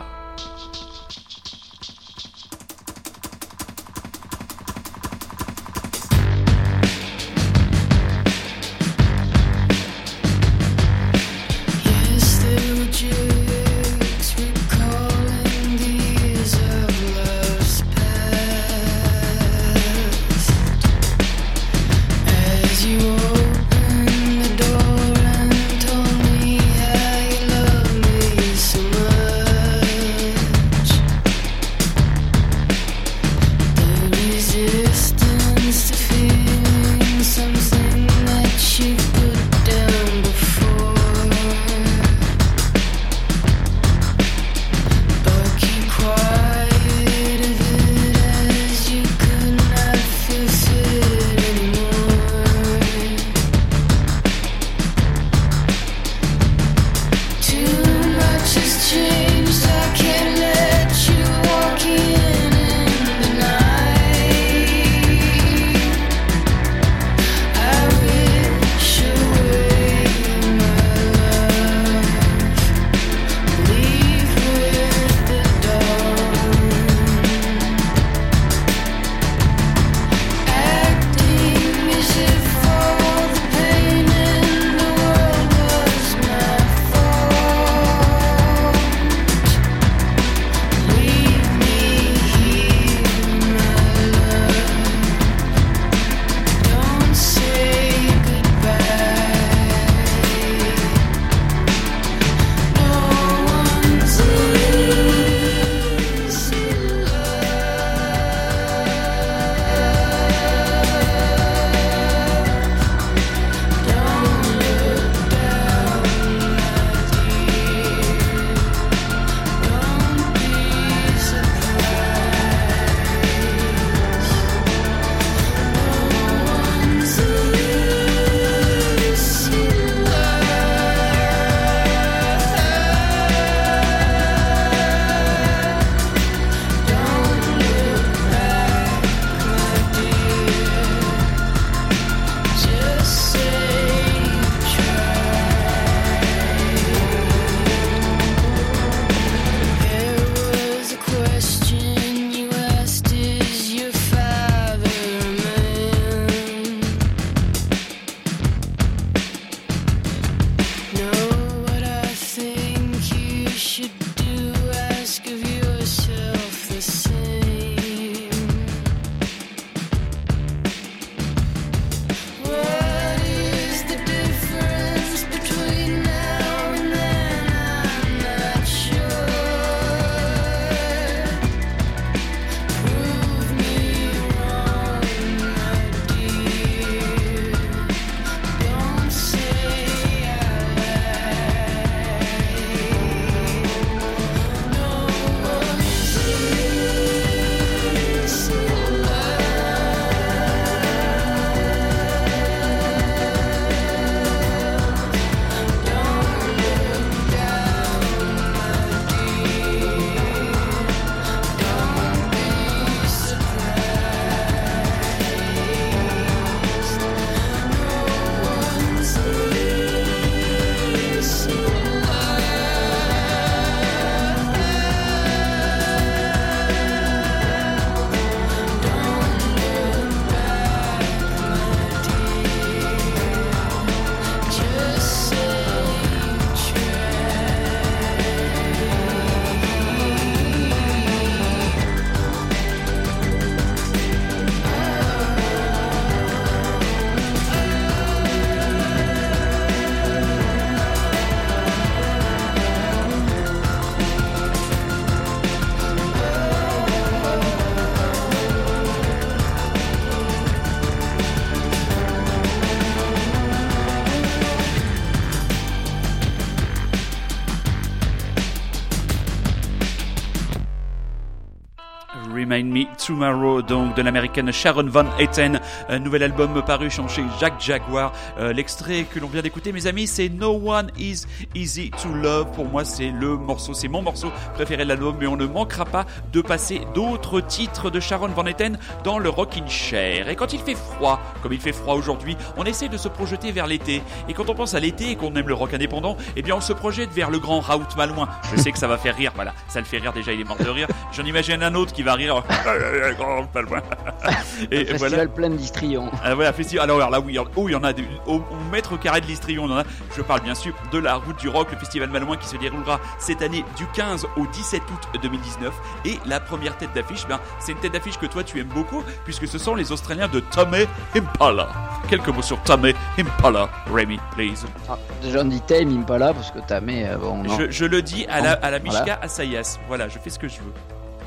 Tomorrow, 273.10 273.64
donc 273.64 273.96
de 273.96 274.04
l'américaine 274.04 274.52
Sharon 274.52 274.86
Van 274.88 275.06
Etten, 275.18 275.60
un 275.90 275.98
nouvel 275.98 276.22
album 276.22 276.62
paru 276.62 276.92
chez 276.92 277.24
Jack 277.40 277.60
Jaguar. 277.60 278.14
Euh, 278.38 278.54
L'extrait 278.54 279.06
que 279.12 279.20
l'on 279.20 279.28
vient 279.28 279.42
d'écouter, 279.42 279.72
mes 279.72 279.88
amis, 279.88 280.06
c'est 280.06 280.30
No 280.30 280.62
One 280.64 280.92
Is 281.00 281.24
Easy 281.56 281.90
to 281.90 282.10
Love. 282.14 282.52
Pour 282.54 282.66
moi, 282.66 282.86
c'est 282.86 283.10
le 283.10 283.36
morceau, 283.36 283.74
c'est 283.74 283.88
mon 283.88 284.04
morceau 284.04 284.32
préféré 284.54 284.84
de 284.84 284.90
l'album, 284.90 285.16
mais 285.20 285.26
on 285.26 285.38
ne 285.38 285.48
manquera 285.48 285.86
pas 285.86 286.06
de 286.32 286.40
passer 286.42 286.82
d'autres 286.94 287.42
titres 287.42 287.90
de 287.90 288.00
Sharon 288.00 288.28
Van 288.28 288.46
Etten 288.46 288.78
dans 289.04 289.18
le 289.18 289.30
Rockin' 289.30 289.68
Chair. 289.68 290.30
Et 290.30 290.36
quand 290.36 290.54
il 290.54 290.60
fait 290.60 290.76
froid, 290.76 291.20
comme 291.42 291.54
il 291.54 291.60
fait 291.60 291.74
froid 291.74 291.96
aujourd'hui, 291.96 292.38
on 292.58 292.64
essaie 292.66 292.90
de 292.90 292.98
se 292.98 293.08
projeter 293.08 293.52
vers 293.52 293.66
l'été. 293.66 294.04
Et 294.28 294.36
quand 294.36 294.52
on 294.52 294.54
pense 294.54 294.76
à 294.76 294.80
l'été 294.80 295.10
et 295.10 295.16
qu'on 295.16 295.34
aime 295.34 295.48
le 295.48 295.56
rock 295.56 295.74
indépendant, 295.74 296.16
eh 296.36 296.44
bien 296.44 296.54
on 296.56 296.62
se 296.62 296.74
projette 296.74 297.10
vers 297.12 297.32
le 297.32 297.40
grand 297.40 297.60
Raoult 297.60 297.88
Malouin. 297.98 298.30
Je 298.54 298.62
sais 298.62 298.72
que 298.72 298.78
ça 298.78 298.88
va 298.88 299.00
faire 299.00 299.16
rire, 299.16 299.32
voilà, 299.34 299.56
ça 299.68 299.80
le 299.80 299.86
fait 299.86 299.98
rire 299.98 300.14
déjà, 300.14 300.32
il 300.32 300.42
est 300.42 300.48
mort 300.48 300.58
de 300.58 300.70
rire. 300.70 300.88
J'en 301.12 301.26
imagine 301.26 301.64
un 301.64 301.74
autre 301.74 301.92
qui 301.92 302.04
va 302.04 302.14
rire. 302.14 302.44
grand 303.18 303.48
Malouin. 303.54 303.82
Et 304.72 304.86
Festival 304.86 304.98
voilà. 305.10 305.28
plein 305.28 305.50
d'histrions. 305.50 306.12
Ah 306.24 306.36
voilà, 306.36 306.54
festival. 306.54 306.84
Alors 306.90 307.10
là, 307.10 307.20
oui, 307.20 307.38
oh, 307.56 307.70
il 307.70 307.72
y 307.72 307.76
en 307.76 307.84
a 307.84 307.94
des- 307.94 308.06
au, 308.26 308.36
au 308.36 308.44
mètre 308.72 309.00
carré 309.00 309.22
de 309.22 309.26
l'Istrion, 309.26 309.64
on 309.66 309.72
en 309.72 309.78
a. 309.80 309.84
Je 310.16 310.22
parle 310.22 310.42
bien 310.42 310.56
sûr 310.56 310.74
de 310.92 310.98
la 311.00 311.16
route 311.16 311.38
du 311.40 311.50
rock, 311.50 311.70
le 311.72 311.78
festival 311.78 312.10
Malouin 312.10 312.38
qui 312.38 312.48
se 312.48 312.58
déroulera 312.58 313.00
cette 313.20 313.42
année 313.42 313.64
du 313.78 313.86
15 313.88 314.28
au 314.38 314.46
17 314.48 314.82
août 314.82 315.20
2019. 315.22 315.74
Et 316.06 316.20
la 316.26 316.40
première 316.40 316.78
tête 316.78 316.90
d'affiche, 316.94 317.26
ben, 317.28 317.40
c'est 317.60 317.72
une 317.74 317.80
tête 317.80 317.94
d'affiche 317.94 318.18
que 318.18 318.26
toi 318.26 318.44
tu 318.44 318.60
aimes 318.60 318.68
beaucoup, 318.68 319.04
puisque 319.26 319.48
ce 319.48 319.58
sont 319.58 319.76
les 319.76 319.92
Australiens 319.92 320.28
de 320.28 320.40
Tommy 320.40 320.86
Impala. 321.16 321.68
Quelques 322.10 322.30
mots 322.30 322.42
sur 322.42 322.60
Tommy 322.64 322.94
Impala, 323.18 323.70
Remy, 323.92 324.20
please. 324.36 324.66
Ah, 324.90 324.98
déjà 325.22 325.42
on 325.42 325.46
dit 325.46 325.62
Tame 325.62 326.00
Impala 326.02 326.34
parce 326.34 326.52
que 326.52 326.60
Tamé, 326.60 327.08
euh, 327.08 327.18
bon 327.18 327.44
non. 327.44 327.58
Je, 327.58 327.70
je 327.70 327.86
le 327.86 328.02
dis 328.02 328.26
à 328.28 328.42
la, 328.42 328.54
à 328.54 328.72
la 328.72 328.80
Voilà. 328.80 329.00
Mishka 329.02 329.20
Asayas. 329.22 329.78
Voilà, 329.88 330.08
je 330.10 330.18
fais 330.20 330.30
ce 330.30 330.40
que 330.40 330.48
je 330.48 330.58
veux. 330.58 330.74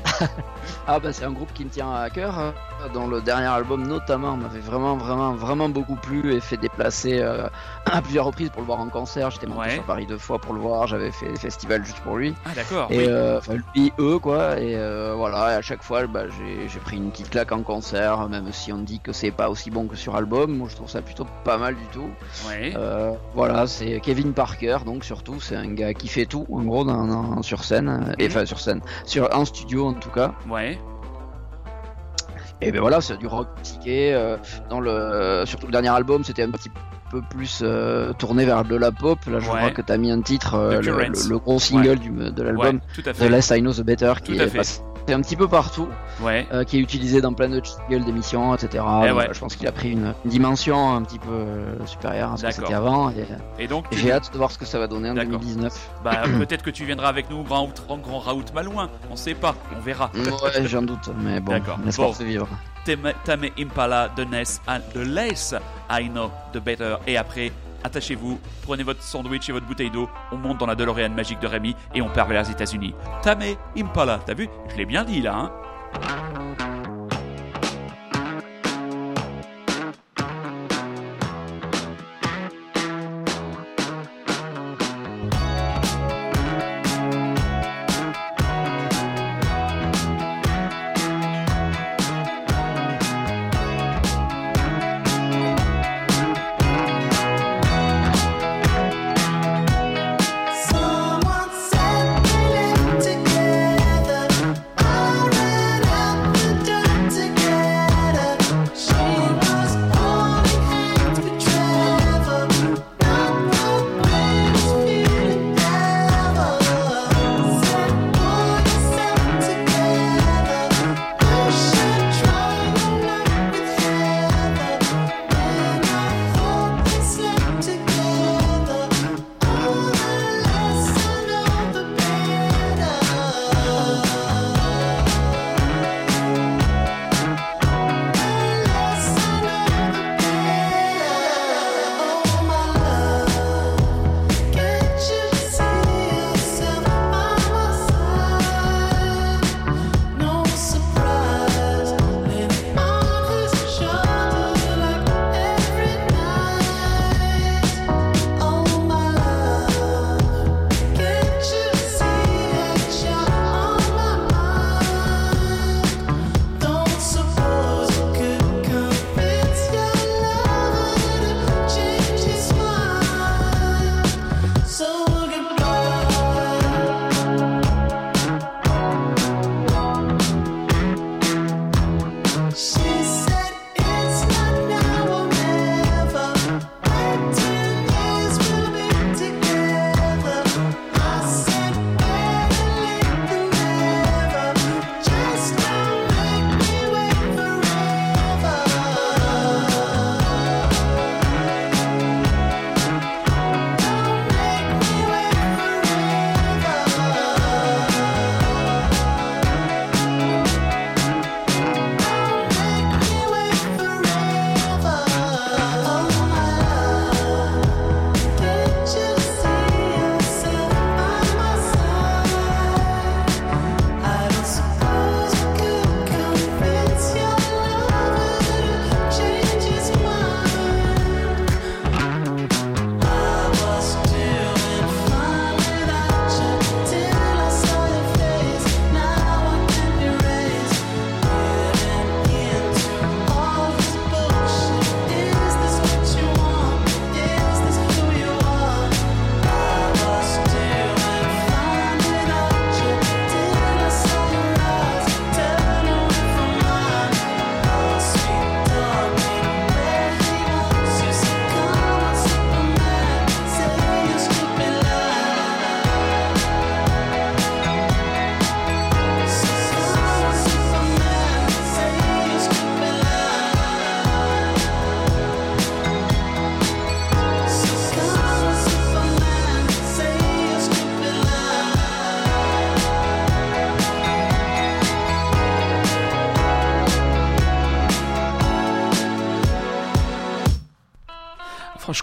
Ah 0.85 0.99
bah 0.99 1.13
c'est 1.13 1.23
un 1.23 1.31
groupe 1.31 1.53
qui 1.53 1.63
me 1.63 1.69
tient 1.69 1.93
à 1.93 2.09
cœur, 2.09 2.37
euh, 2.37 2.51
dont 2.93 3.07
le 3.07 3.21
dernier 3.21 3.47
album 3.47 3.87
notamment 3.87 4.35
m'avait 4.35 4.59
vraiment 4.59 4.97
vraiment 4.97 5.33
vraiment 5.33 5.69
beaucoup 5.69 5.95
plu 5.95 6.33
et 6.33 6.41
fait 6.41 6.57
déplacer 6.57 7.19
euh, 7.21 7.47
à 7.85 8.01
plusieurs 8.01 8.25
reprises 8.25 8.49
pour 8.49 8.61
le 8.61 8.65
voir 8.65 8.79
en 8.81 8.89
concert. 8.89 9.31
J'étais 9.31 9.47
monté 9.47 9.59
Ouais. 9.61 9.73
sur 9.75 9.83
Paris 9.85 10.05
deux 10.05 10.17
fois 10.17 10.39
pour 10.39 10.53
le 10.53 10.59
voir, 10.59 10.87
j'avais 10.87 11.11
fait 11.11 11.29
des 11.31 11.39
festivals 11.39 11.85
juste 11.85 11.99
pour 12.01 12.17
lui. 12.17 12.35
Ah 12.43 12.49
d'accord. 12.53 12.87
Et 12.91 12.97
oui. 12.97 13.05
euh, 13.07 13.37
enfin 13.37 13.53
lui, 13.75 13.93
eux 13.97 14.19
quoi, 14.19 14.59
et 14.59 14.75
euh, 14.75 15.13
voilà, 15.15 15.53
et 15.53 15.55
à 15.55 15.61
chaque 15.61 15.83
fois 15.83 16.05
bah, 16.05 16.23
j'ai 16.67 16.79
pris 16.79 16.97
une 16.97 17.11
petite 17.11 17.29
claque 17.29 17.53
en 17.53 17.63
concert, 17.63 18.27
même 18.27 18.51
si 18.51 18.73
on 18.73 18.79
dit 18.79 18.99
que 18.99 19.13
c'est 19.13 19.31
pas 19.31 19.49
aussi 19.49 19.71
bon 19.71 19.87
que 19.87 19.95
sur 19.95 20.17
album, 20.17 20.57
moi 20.57 20.67
je 20.69 20.75
trouve 20.75 20.89
ça 20.89 21.01
plutôt 21.01 21.25
pas 21.45 21.57
mal 21.57 21.75
du 21.75 21.85
tout. 21.93 22.09
Ouais. 22.45 22.73
Euh, 22.75 23.13
voilà, 23.33 23.67
c'est 23.67 24.01
Kevin 24.01 24.33
Parker, 24.33 24.79
donc 24.85 25.05
surtout, 25.05 25.39
c'est 25.39 25.55
un 25.55 25.67
gars 25.73 25.93
qui 25.93 26.09
fait 26.09 26.25
tout, 26.25 26.45
en 26.51 26.61
gros, 26.63 26.83
dans, 26.83 27.05
dans- 27.07 27.41
sur 27.41 27.63
scène, 27.63 28.13
et 28.19 28.27
enfin 28.27 28.45
sur 28.45 28.59
scène, 28.59 28.81
sur 29.05 29.33
en 29.33 29.45
studio 29.45 29.87
en 29.87 29.93
tout 29.93 30.09
cas. 30.09 30.33
Ouais. 30.49 30.72
Et 32.63 32.71
ben 32.71 32.81
voilà, 32.81 33.01
c'est 33.01 33.17
du 33.17 33.27
rock 33.27 33.47
psyché. 33.61 34.13
euh, 34.13 34.37
dans 34.69 34.79
le, 34.79 35.43
surtout 35.45 35.65
le 35.67 35.71
dernier 35.71 35.89
album, 35.89 36.23
c'était 36.23 36.43
un 36.43 36.51
petit 36.51 36.69
peu 37.11 37.21
plus 37.29 37.59
euh, 37.61 38.11
tourné 38.13 38.45
vers 38.45 38.63
de 38.65 38.75
la 38.75 38.91
pop. 38.91 39.19
Là, 39.27 39.39
je 39.39 39.49
Ouais. 39.49 39.59
vois 39.59 39.69
que 39.71 39.81
t'as 39.81 39.97
mis 39.97 40.11
un 40.11 40.21
titre, 40.21 40.55
euh, 40.55 40.81
le, 40.81 40.81
Currents. 40.81 41.23
le- 41.25 41.29
le 41.29 41.37
gros 41.39 41.59
single 41.59 41.99
du, 41.99 42.09
de 42.09 42.41
l'album, 42.43 42.79
The. 43.03 43.21
Less 43.29 43.51
I 43.51 43.59
Know 43.61 43.73
The 43.73 43.81
Better, 43.81 44.13
qui 44.23 44.35
Tout 44.35 44.41
est 44.41 44.55
passé 44.55 44.81
un 45.11 45.21
petit 45.21 45.35
peu 45.35 45.47
partout, 45.47 45.89
Ouais. 46.21 46.47
euh, 46.53 46.63
qui 46.63 46.77
est 46.77 46.79
utilisé 46.79 47.19
dans 47.19 47.33
plein 47.33 47.49
de 47.49 47.61
jingles 47.61 48.05
d'émissions, 48.05 48.53
etc. 48.55 48.83
Eh 49.03 49.09
Donc, 49.09 49.17
ouais. 49.17 49.29
Je 49.31 49.39
pense 49.39 49.55
qu'il 49.55 49.67
a 49.67 49.71
pris 49.71 49.91
une, 49.91 50.13
dimension 50.25 50.95
un 50.95 51.01
petit 51.01 51.19
peu 51.19 51.29
euh, 51.31 51.85
supérieure 51.85 52.33
à 52.33 52.37
ce 52.37 52.43
que 52.45 52.51
c'était 52.51 52.73
avant. 52.73 53.09
Et, 53.09 53.25
Et 53.59 53.67
donc, 53.67 53.89
tu- 53.89 53.97
j'ai 53.97 54.11
hâte 54.11 54.31
de 54.31 54.37
voir 54.37 54.51
ce 54.51 54.57
que 54.57 54.65
ça 54.65 54.79
va 54.79 54.87
donner 54.87 55.09
en 55.09 55.15
D'accord. 55.15 55.39
2019. 55.39 55.89
Bah, 56.03 56.21
peut-être 56.39 56.63
que 56.63 56.69
tu 56.69 56.85
viendras 56.85 57.09
avec 57.09 57.29
nous, 57.29 57.43
grand, 57.43 57.69
grand, 57.87 57.97
grand 57.97 58.19
Raoult 58.19 58.45
Malouin. 58.53 58.89
On 59.11 59.15
sait 59.15 59.33
pas, 59.33 59.55
on 59.75 59.81
verra. 59.81 60.09
Ouais, 60.15 60.65
j'en 60.67 60.83
doute, 60.83 61.09
mais 61.21 61.39
bon, 61.39 61.59
l'espoir 61.83 62.09
Bon. 62.09 62.13
se 62.13 62.23
vivre. 62.23 62.47
Tame 62.85 63.45
Impala, 63.57 64.09
The 64.15 64.29
Ness, 64.29 64.61
The 64.93 65.05
I 65.89 66.09
Know, 66.09 66.31
The 66.51 66.57
Better. 66.59 66.95
Et 67.07 67.17
après, 67.17 67.51
attachez-vous, 67.83 68.39
prenez 68.63 68.83
votre 68.83 69.01
sandwich 69.01 69.49
et 69.49 69.51
votre 69.51 69.65
bouteille 69.65 69.91
d'eau, 69.91 70.09
on 70.31 70.37
monte 70.37 70.57
dans 70.57 70.65
la 70.65 70.75
DeLorean 70.75 71.09
magique 71.09 71.39
de 71.39 71.47
Rémi 71.47 71.75
et 71.93 72.01
on 72.01 72.09
part 72.09 72.27
vers 72.27 72.43
les 72.43 72.51
États-Unis. 72.51 72.93
Tame 73.21 73.43
Impala, 73.77 74.19
t'as 74.25 74.33
vu? 74.33 74.49
Je 74.69 74.77
l'ai 74.77 74.85
bien 74.85 75.03
dit 75.03 75.21
là, 75.21 75.35
hein 75.35 75.51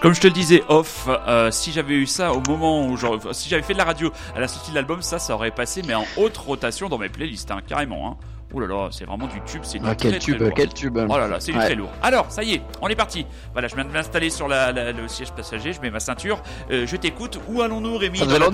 comme 0.01 0.15
je 0.15 0.21
te 0.21 0.27
le 0.27 0.33
disais 0.33 0.63
off, 0.69 1.07
euh, 1.09 1.51
si 1.51 1.73
j'avais 1.73 1.95
eu 1.95 2.07
ça 2.07 2.33
au 2.33 2.41
moment 2.49 2.87
où 2.87 2.97
j'aurais- 2.97 3.33
si 3.35 3.49
j'avais 3.49 3.63
fait 3.63 3.73
de 3.75 3.79
la 3.79 3.85
radio 3.85 4.11
à 4.35 4.41
la 4.41 4.49
sortie 4.49 4.71
de 4.71 4.77
l'album, 4.77 5.03
ça, 5.03 5.19
ça 5.19 5.35
aurait 5.35 5.51
passé 5.51 5.83
mais 5.87 5.95
en 5.95 6.05
haute 6.17 6.37
rotation 6.37 6.89
dans 6.89 6.99
mes 6.99 7.09
playlists, 7.09 7.51
hein, 7.51 7.61
carrément. 7.67 8.09
Hein. 8.11 8.17
Oh 8.53 8.59
là 8.59 8.67
là, 8.67 8.89
c'est 8.91 9.05
vraiment 9.05 9.29
du 9.29 9.41
tube, 9.43 9.61
c'est 9.63 9.79
du 9.79 9.85
Ah, 9.87 9.95
quel 9.95 10.11
très 10.13 10.19
tube, 10.19 10.41
lourd. 10.41 10.51
quel 10.57 10.75
tube. 10.75 10.99
Oh 11.09 11.17
là 11.17 11.29
là, 11.29 11.39
c'est 11.39 11.53
du 11.53 11.59
Ouais. 11.59 11.67
très 11.67 11.75
lourd. 11.77 11.91
Alors, 12.03 12.27
ça 12.33 12.43
y 12.43 12.55
est, 12.55 12.63
on 12.83 12.89
est 12.89 12.97
parti. 12.97 13.25
Voilà, 13.53 13.69
je 13.69 13.77
viens 13.77 13.85
de 13.85 13.91
m'installer 13.93 14.29
sur 14.29 14.49
la, 14.49 14.73
la- 14.73 14.91
le 14.91 15.07
siège 15.07 15.31
passager, 15.31 15.73
je 15.73 15.81
mets 15.81 15.91
ma 15.91 16.01
ceinture, 16.01 16.43
euh, 16.73 16.85
je 16.85 16.97
t'écoute. 16.97 17.39
Où 17.49 17.63
allons-nous, 17.63 17.97
Rémi 17.97 18.19
Ça 18.19 18.25
faisait 18.25 18.39
la. 18.41 18.47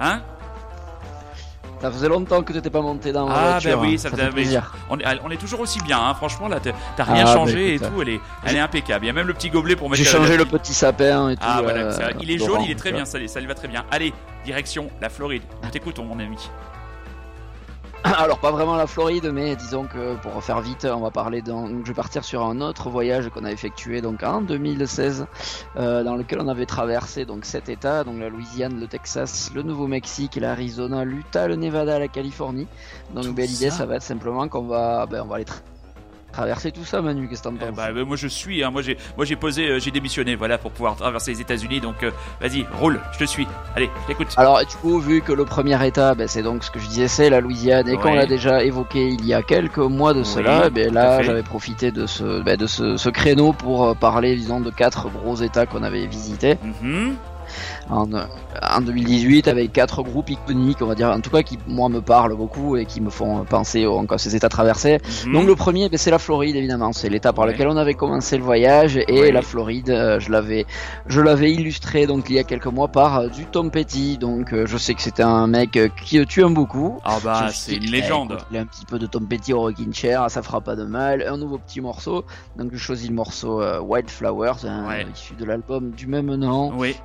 Hein? 0.00 0.22
Ça 1.80 1.90
faisait 1.90 2.08
longtemps 2.08 2.42
que 2.42 2.52
tu 2.52 2.54
n'étais 2.58 2.70
pas 2.70 2.80
monté 2.80 3.12
dans 3.12 3.28
Ah, 3.28 3.50
voiture. 3.52 3.76
bah 3.76 3.82
oui, 3.82 3.94
hein. 3.94 3.98
ça 3.98 4.08
fait 4.10 4.16
faisait- 4.16 4.30
plaisir. 4.30 4.72
on 4.88 4.98
est, 4.98 5.04
on 5.24 5.30
est 5.30 5.36
toujours 5.36 5.60
aussi 5.60 5.78
bien, 5.82 5.98
hein. 6.00 6.14
franchement, 6.14 6.48
là, 6.48 6.58
t'as 6.58 7.04
rien 7.04 7.22
Ah, 7.22 7.24
bah, 7.24 7.34
changé 7.34 7.74
et 7.74 7.78
tout, 7.78 8.00
elle 8.00 8.08
est, 8.08 8.20
elle 8.46 8.56
est 8.56 8.60
impeccable. 8.60 9.04
Il 9.04 9.08
y 9.08 9.10
a 9.10 9.12
même 9.12 9.26
le 9.26 9.34
petit 9.34 9.50
gobelet 9.50 9.76
pour 9.76 9.90
mettre 9.90 10.02
J'ai 10.02 10.08
changé 10.08 10.36
le 10.38 10.46
petit 10.46 10.72
sapin 10.72 11.28
et 11.30 11.36
tout. 11.36 11.42
Ah, 11.46 11.60
voilà, 11.62 11.80
euh, 11.80 12.10
il 12.20 12.30
est 12.30 12.38
jaune, 12.38 12.62
il 12.62 12.70
est 12.70 12.76
très 12.76 12.92
bien, 12.92 13.04
ça, 13.04 13.18
ça 13.26 13.40
lui 13.40 13.46
va 13.46 13.54
très 13.54 13.68
bien. 13.68 13.84
Allez, 13.90 14.14
direction 14.44 14.88
la 15.02 15.10
Floride. 15.10 15.42
Nous 15.62 15.68
t'écoutons, 15.70 16.04
mon 16.04 16.18
ami. 16.18 16.36
Alors 18.18 18.38
pas 18.38 18.52
vraiment 18.52 18.76
la 18.76 18.86
Floride, 18.86 19.30
mais 19.32 19.56
disons 19.56 19.84
que 19.84 20.14
pour 20.16 20.42
faire 20.44 20.60
vite, 20.60 20.84
on 20.84 21.00
va 21.00 21.10
parler 21.10 21.42
donc, 21.42 21.70
Je 21.82 21.88
vais 21.88 21.94
partir 21.94 22.24
sur 22.24 22.42
un 22.44 22.60
autre 22.60 22.88
voyage 22.88 23.28
qu'on 23.30 23.44
a 23.44 23.50
effectué 23.50 24.00
donc 24.00 24.22
en 24.22 24.42
2016, 24.42 25.26
euh, 25.76 26.04
dans 26.04 26.14
lequel 26.14 26.40
on 26.40 26.48
avait 26.48 26.66
traversé 26.66 27.24
donc 27.24 27.44
sept 27.44 27.68
États, 27.68 28.04
donc 28.04 28.20
la 28.20 28.28
Louisiane, 28.28 28.78
le 28.78 28.86
Texas, 28.86 29.50
le 29.54 29.62
Nouveau-Mexique, 29.62 30.36
l'Arizona, 30.36 31.04
l'Utah, 31.04 31.48
le 31.48 31.56
Nevada, 31.56 31.98
la 31.98 32.08
Californie. 32.08 32.68
Donc 33.12 33.24
Tout 33.24 33.32
ben, 33.32 33.46
l'idée, 33.46 33.70
ça 33.70 33.78
ça 33.78 33.86
va 33.86 33.96
être 33.96 34.02
simplement 34.02 34.48
qu'on 34.48 34.66
va, 34.66 35.06
ben, 35.06 35.22
on 35.22 35.26
va 35.26 35.40
traverser 36.36 36.70
tout 36.70 36.84
ça, 36.84 37.00
Manu. 37.00 37.28
Qu'est-ce 37.28 37.42
que 37.42 37.48
t'en 37.48 37.54
Eh 37.56 37.58
penses 37.66 37.74
bah, 37.76 37.92
bah, 37.92 38.04
moi 38.04 38.16
je 38.16 38.28
suis, 38.28 38.62
hein. 38.62 38.70
moi 38.70 38.82
j'ai, 38.82 38.96
moi 39.16 39.24
j'ai 39.24 39.36
posé, 39.36 39.68
euh, 39.68 39.78
j'ai 39.80 39.90
démissionné, 39.90 40.34
voilà, 40.36 40.58
pour 40.58 40.70
pouvoir 40.70 40.96
traverser 40.96 41.32
les 41.32 41.40
États-Unis. 41.40 41.80
Donc 41.80 42.02
euh, 42.02 42.10
vas-y, 42.40 42.66
roule, 42.80 43.00
je 43.12 43.18
te 43.18 43.24
suis. 43.24 43.46
Allez, 43.74 43.90
je 44.02 44.06
t'écoute. 44.08 44.28
Alors 44.36 44.60
du 44.64 44.76
coup, 44.76 44.98
vu 45.00 45.22
que 45.22 45.32
le 45.32 45.44
premier 45.44 45.84
état, 45.86 46.14
ben, 46.14 46.28
c'est 46.28 46.42
donc 46.42 46.62
ce 46.64 46.70
que 46.70 46.78
je 46.78 46.86
disais, 46.88 47.08
c'est 47.08 47.30
la 47.30 47.40
Louisiane, 47.40 47.88
et 47.88 47.96
qu'on 47.96 48.10
Ouais. 48.10 48.16
l'a 48.16 48.26
déjà 48.26 48.62
évoqué 48.62 49.08
il 49.08 49.24
y 49.26 49.32
a 49.34 49.42
quelques 49.42 49.78
mois 49.78 50.12
de 50.12 50.20
Oui, 50.20 50.24
cela, 50.26 50.64
à 50.66 50.68
là 50.70 51.22
j'avais 51.22 51.42
profité 51.42 51.90
de 51.90 52.06
ce, 52.06 52.42
de 52.56 52.66
ce, 52.66 52.96
ce 52.96 53.08
créneau 53.08 53.52
pour 53.52 53.84
euh, 53.84 53.94
parler, 53.94 54.36
disons, 54.36 54.60
de 54.60 54.70
quatre 54.70 55.08
gros 55.08 55.36
états 55.36 55.66
qu'on 55.66 55.82
avait 55.82 56.06
visités 56.06 56.58
Mhm. 56.82 57.16
En, 57.90 58.12
euh, 58.12 58.24
en 58.62 58.80
2018 58.80 59.48
avec 59.48 59.72
quatre 59.72 60.02
groupes 60.02 60.30
iconiques, 60.30 60.82
on 60.82 60.86
va 60.86 60.94
dire, 60.94 61.08
en 61.10 61.20
tout 61.20 61.30
cas 61.30 61.42
qui 61.42 61.58
moi 61.66 61.88
me 61.88 62.00
parlent 62.00 62.34
beaucoup 62.36 62.76
et 62.76 62.84
qui 62.86 63.00
me 63.00 63.10
font 63.10 63.44
penser 63.44 63.86
aux, 63.86 63.96
encore 63.98 64.18
ces 64.20 64.34
états 64.34 64.48
traversés. 64.48 64.98
Mhm. 65.26 65.32
Donc 65.32 65.46
le 65.46 65.54
premier, 65.54 65.88
ben, 65.88 65.98
c'est 65.98 66.10
la 66.10 66.18
Floride 66.18 66.56
évidemment, 66.56 66.92
c'est 66.92 67.08
l'état 67.08 67.32
par 67.32 67.44
Ouais. 67.46 67.52
lequel 67.52 67.68
on 67.68 67.76
avait 67.76 67.94
commencé 67.94 68.36
le 68.36 68.42
voyage 68.44 68.96
et 68.96 69.20
Ouais. 69.20 69.32
la 69.32 69.42
Floride, 69.42 69.90
euh, 69.90 70.18
je 70.20 70.30
l'avais, 70.32 70.66
je 71.06 71.20
l'avais 71.20 71.52
illustré 71.52 72.06
donc 72.06 72.28
il 72.28 72.36
y 72.36 72.38
a 72.38 72.44
quelques 72.44 72.66
mois 72.66 72.88
par 72.88 73.18
euh, 73.18 73.28
du 73.28 73.44
Tom 73.46 73.70
Petty. 73.70 74.18
Donc 74.18 74.52
euh, 74.52 74.66
je 74.66 74.76
sais 74.76 74.94
que 74.94 75.02
c'était 75.02 75.22
un 75.22 75.46
mec 75.46 75.78
qui 76.04 76.24
tu 76.26 76.40
aimes 76.42 76.54
beaucoup. 76.54 76.98
Ah 77.04 77.18
bah, 77.22 77.48
c'est 77.52 77.74
une 77.76 77.90
légende. 77.90 78.32
écoute, 78.32 78.46
il 78.50 78.56
a 78.56 78.60
un 78.60 78.66
petit 78.66 78.84
peu 78.86 78.98
de 78.98 79.06
Tom 79.06 79.26
Petty 79.28 79.52
au 79.52 79.60
rocking 79.60 79.92
chair, 79.94 80.30
ça 80.30 80.42
fera 80.42 80.60
pas 80.60 80.76
de 80.76 80.84
mal. 80.84 81.24
Un 81.28 81.36
nouveau 81.36 81.58
petit 81.58 81.80
morceau, 81.80 82.24
donc 82.56 82.70
je 82.72 82.78
choisis 82.78 83.08
le 83.08 83.14
morceau 83.14 83.62
Wildflowers, 83.82 84.64
Ouais. 84.88 85.06
issu 85.14 85.34
de 85.34 85.44
l'album 85.44 85.90
du 85.90 86.06
même 86.06 86.34
nom. 86.34 86.72
Oui. 86.76 86.96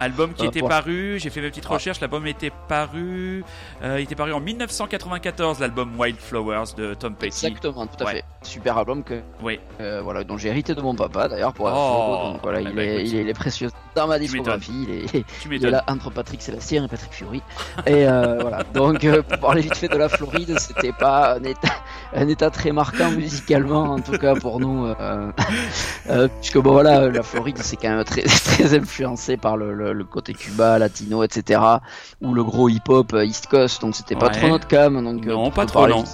Album 0.00 0.32
qui 0.32 0.44
Euh, 0.44 0.48
était 0.48 0.60
paru, 0.62 1.18
j'ai 1.18 1.28
fait 1.30 1.40
mes 1.40 1.48
petites 1.50 1.66
Ah. 1.68 1.74
recherches, 1.74 2.00
l'album 2.00 2.26
était 2.26 2.52
paru, 2.68 3.44
euh, 3.82 3.96
il 3.98 4.04
était 4.04 4.14
paru 4.14 4.32
en 4.32 4.40
1994, 4.40 5.58
l'album 5.60 5.98
Wildflowers 5.98 6.74
de 6.76 6.94
Tom 6.94 7.14
Petty. 7.14 7.46
Exactement, 7.46 7.86
tout 7.86 8.02
à 8.04 8.06
Ouais. 8.06 8.12
fait. 8.14 8.24
Super 8.42 8.78
album 8.78 9.02
que 9.02 9.20
Oui. 9.42 9.58
euh, 9.80 10.00
voilà, 10.02 10.22
dont 10.22 10.38
j'ai 10.38 10.48
hérité 10.50 10.74
de 10.74 10.80
mon 10.80 10.94
papa 10.94 11.26
d'ailleurs 11.28 11.52
pour 11.52 11.66
Oh, 11.66 12.32
donc 12.32 12.42
voilà, 12.42 12.60
eh 12.60 12.64
il, 12.64 12.72
ben, 12.74 12.78
est, 12.88 13.04
il, 13.04 13.16
est, 13.16 13.20
il 13.22 13.28
est 13.28 13.34
précieux 13.34 13.70
dans 13.96 14.06
ma 14.06 14.18
discographie, 14.20 14.86
il 14.88 14.90
est, 15.18 15.24
Tu 15.42 15.48
il 15.56 15.64
est 15.66 15.70
là 15.70 15.82
entre 15.88 16.10
Patrick 16.10 16.40
Sébastien 16.40 16.84
et 16.84 16.88
Patrick 16.88 17.12
Fury. 17.12 17.42
Et 17.86 18.06
euh, 18.06 18.38
voilà, 18.40 18.62
donc 18.72 19.04
pour 19.22 19.38
parler 19.40 19.62
vite 19.62 19.76
fait 19.76 19.88
de 19.88 19.96
la 19.96 20.08
Floride, 20.08 20.56
c'était 20.60 20.92
pas 20.92 21.34
un 21.34 21.42
état, 21.42 21.74
un 22.14 22.28
état 22.28 22.50
très 22.50 22.70
marquant 22.70 23.10
musicalement, 23.10 23.82
en 23.94 23.98
tout 24.00 24.12
cas 24.18 24.36
pour 24.36 24.60
nous, 24.60 24.94
puisque 26.40 26.58
bon 26.58 26.72
voilà, 26.72 27.08
la 27.08 27.22
Floride 27.22 27.58
c'est 27.58 27.76
quand 27.76 27.88
même 27.90 28.04
très, 28.04 28.22
très 28.44 28.74
influencé 28.74 29.36
par 29.36 29.56
le, 29.56 29.74
le, 29.74 29.87
le 29.92 30.04
côté 30.04 30.34
Cuba, 30.34 30.78
latino, 30.78 31.22
etc. 31.22 31.60
ou 32.20 32.34
le 32.34 32.44
gros 32.44 32.68
hip-hop 32.68 33.12
euh, 33.14 33.24
East 33.24 33.46
Coast, 33.46 33.80
donc 33.80 33.94
c'était 33.94 34.16
pas 34.16 34.30
trop 34.30 34.48
notre 34.48 34.66
cam, 34.66 35.02
donc 35.02 35.26
euh, 35.26 35.32
Non, 35.32 35.50
pas 35.50 35.66
trop, 35.66 35.86
non. 35.86 36.04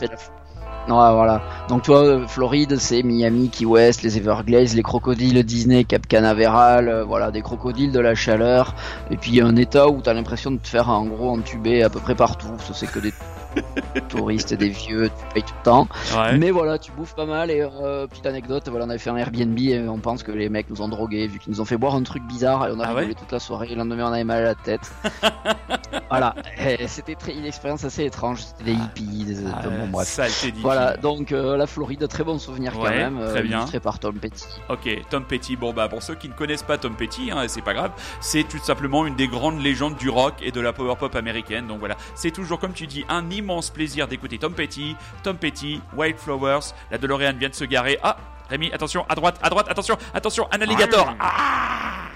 non, 0.89 1.01
ouais, 1.01 1.13
voilà. 1.15 1.43
Donc, 1.69 1.89
euh, 1.89 2.27
Floride, 2.27 2.79
c'est 2.79 3.03
Miami, 3.03 3.49
Key 3.51 3.65
West, 3.65 4.03
les 4.03 4.17
Everglades, 4.17 4.73
les 4.75 4.83
crocodiles 4.83 5.43
Disney, 5.43 5.85
Cap 5.85 6.07
Canaveral, 6.07 6.89
euh, 6.89 7.05
voilà, 7.05 7.31
des 7.31 7.43
crocodiles 7.43 7.93
de 7.93 8.01
la 8.01 8.15
chaleur. 8.15 8.75
Et 9.11 9.17
puis, 9.17 9.41
un 9.41 9.57
état 9.57 9.89
où 9.89 10.01
t'as 10.01 10.13
l'impression 10.13 10.51
de 10.51 10.59
te 10.59 10.69
faire, 10.69 10.91
en 10.91 11.07
gros, 11.07 11.31
entuber 11.31 11.83
à 11.83 11.91
peu 11.91 12.01
près 12.01 12.15
partout. 12.15 12.49
Ça, 12.59 12.75
c'est 12.75 12.91
que 12.91 12.99
des 12.99 13.13
touristes, 14.09 14.55
des 14.55 14.69
vieux, 14.69 15.09
tu 15.09 15.35
payes 15.35 15.43
tout 15.43 15.55
le 15.59 15.63
temps. 15.65 15.89
Ouais. 16.17 16.37
Mais 16.39 16.51
voilà, 16.51 16.79
tu 16.79 16.93
bouffes 16.93 17.15
pas 17.15 17.27
mal. 17.27 17.51
Et 17.51 17.61
euh, 17.63 18.07
petite 18.07 18.27
anecdote, 18.27 18.69
voilà, 18.69 18.87
on 18.87 18.91
avait 18.91 18.99
fait 18.99 19.11
un 19.11 19.17
Airbnb 19.17 19.59
et 19.59 19.89
on 19.89 19.99
pense 19.99 20.23
que 20.23 20.33
les 20.33 20.49
mecs 20.49 20.69
nous 20.71 20.83
ont 20.83 20.89
drogués 20.89 21.27
vu 21.27 21.39
qu'ils 21.39 21.53
nous 21.53 21.61
ont 21.61 21.65
fait 21.65 21.77
boire 21.77 21.95
un 21.95 22.03
truc 22.03 22.23
bizarre 22.25 22.67
et 22.69 22.73
on 22.73 22.81
a 22.81 22.87
Ah 22.89 22.95
ouais 22.95 23.15
toute 23.15 23.33
la 23.33 23.39
soirée. 23.39 23.69
Le 23.69 23.77
lendemain, 23.77 24.09
on 24.09 24.13
avait 24.13 24.25
mal 24.25 24.39
à 24.41 24.45
la 24.45 24.55
tête. 24.55 24.93
voilà, 26.09 26.35
Et 26.67 26.87
c'était 26.89 27.15
très, 27.15 27.35
une 27.35 27.45
expérience 27.47 27.85
assez 27.85 28.05
étrange. 28.05 28.41
C'était 28.43 28.65
des 28.65 28.73
hippies, 28.73 29.25
des, 29.25 29.47
Ah, 29.47 29.63
bon, 29.69 29.89
bref. 29.89 30.09
saleté. 30.09 30.53
Voilà, 30.61 30.97
donc 30.97 31.33
euh, 31.33 31.57
la 31.57 31.67
Floride, 31.67 32.07
très 32.09 32.25
bon 32.25 32.39
souvenir 32.39 32.73
quand 32.73 32.85
même, 32.91 33.19
euh, 33.19 33.31
très 33.33 33.43
bien. 33.43 33.59
illustré 33.59 33.81
par 33.81 33.99
Tom 33.99 34.15
Petty. 34.19 34.47
Ok, 34.69 34.89
Tom 35.11 35.25
Petty. 35.25 35.57
Bon 35.57 35.73
bah 35.73 35.89
pour 35.89 36.03
ceux 36.03 36.15
qui 36.15 36.29
ne 36.29 36.35
connaissent 36.35 36.63
pas 36.63 36.79
Tom 36.79 36.95
Petty, 36.95 37.31
hein, 37.31 37.45
c'est 37.49 37.63
pas 37.63 37.75
grave, 37.75 37.93
c'est 38.21 38.45
tout 38.45 38.59
simplement 38.59 39.07
une 39.07 39.15
des 39.17 39.29
grandes 39.29 39.61
légendes 39.63 39.97
du 39.97 40.09
rock 40.09 40.35
et 40.43 40.51
de 40.51 40.61
la 40.61 40.73
power 40.73 40.95
pop 40.99 41.15
américaine. 41.15 41.67
Donc 41.67 41.79
voilà, 41.79 41.97
c'est 42.15 42.31
toujours 42.31 42.59
comme 42.59 42.73
tu 42.73 42.87
dis 42.87 43.05
un 43.09 43.23
immense 43.45 43.69
plaisir 43.69 44.09
d'écouter 44.09 44.39
Tom 44.39 44.55
Petty, 44.55 44.97
Tom 45.23 45.37
Petty, 45.37 45.81
Wildflowers. 45.95 46.73
La 46.91 46.97
DeLorean 46.99 47.35
vient 47.39 47.51
de 47.51 47.55
se 47.55 47.65
garer. 47.65 47.99
Ah, 48.03 48.17
Rémi, 48.49 48.73
attention, 48.73 49.05
à 49.09 49.15
droite, 49.15 49.39
à 49.43 49.51
droite, 49.51 49.67
attention, 49.69 49.97
attention, 50.15 50.49
un 50.51 50.61
alligator. 50.61 51.15
Ah, 51.21 52.09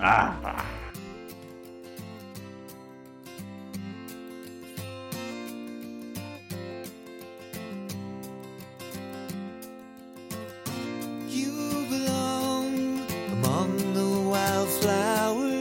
ah, 0.00 0.32
ah. 0.44 0.56
You 11.28 11.86
belong 11.88 13.00
among 13.32 13.94
the 13.94 14.28
wildflowers. 14.30 15.59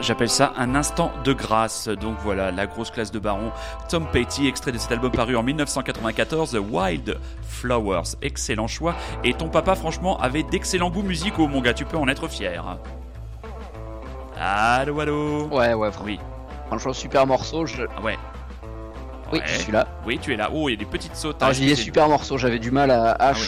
J'appelle 0.00 0.28
ça 0.30 0.52
un 0.56 0.74
instant 0.74 1.10
de 1.24 1.32
grâce. 1.32 1.88
Donc 1.88 2.16
voilà, 2.22 2.50
la 2.50 2.66
grosse 2.66 2.90
classe 2.90 3.10
de 3.10 3.18
baron. 3.18 3.50
Tom 3.88 4.06
Petty, 4.10 4.46
extrait 4.46 4.72
de 4.72 4.78
cet 4.78 4.92
album 4.92 5.10
paru 5.12 5.36
en 5.36 5.42
1994, 5.42 6.56
Wild 6.70 7.18
Flowers. 7.48 8.16
Excellent 8.22 8.66
choix. 8.66 8.94
Et 9.24 9.34
ton 9.34 9.48
papa, 9.48 9.74
franchement, 9.74 10.18
avait 10.20 10.42
d'excellents 10.42 10.90
goûts 10.90 11.02
musicaux, 11.02 11.46
mon 11.48 11.60
gars. 11.60 11.74
Tu 11.74 11.84
peux 11.84 11.96
en 11.96 12.08
être 12.08 12.28
fier. 12.28 12.78
Allô, 14.38 15.00
allô 15.00 15.48
Ouais, 15.48 15.74
ouais, 15.74 15.90
Oui, 16.04 16.18
franchement, 16.68 16.92
super 16.92 17.26
morceau. 17.26 17.66
Je... 17.66 17.82
ah 17.96 18.00
ouais. 18.00 18.16
Oui, 19.32 19.38
Ouais. 19.38 19.44
je 19.46 19.58
suis 19.60 19.72
là. 19.72 19.86
Oui, 20.06 20.18
tu 20.20 20.32
es 20.32 20.36
là. 20.36 20.50
Oh, 20.52 20.68
il 20.68 20.72
y 20.72 20.74
a 20.74 20.78
des 20.78 20.84
petites 20.86 21.14
sautes. 21.14 21.36
Ah, 21.40 21.52
j'ai 21.52 21.64
dit 21.66 21.76
C'est- 21.76 21.82
super 21.82 22.08
morceau, 22.08 22.36
j'avais 22.38 22.58
du 22.58 22.70
mal 22.70 22.90
à, 22.90 23.12
à 23.12 23.16
Ah 23.28 23.32
oui. 23.34 23.40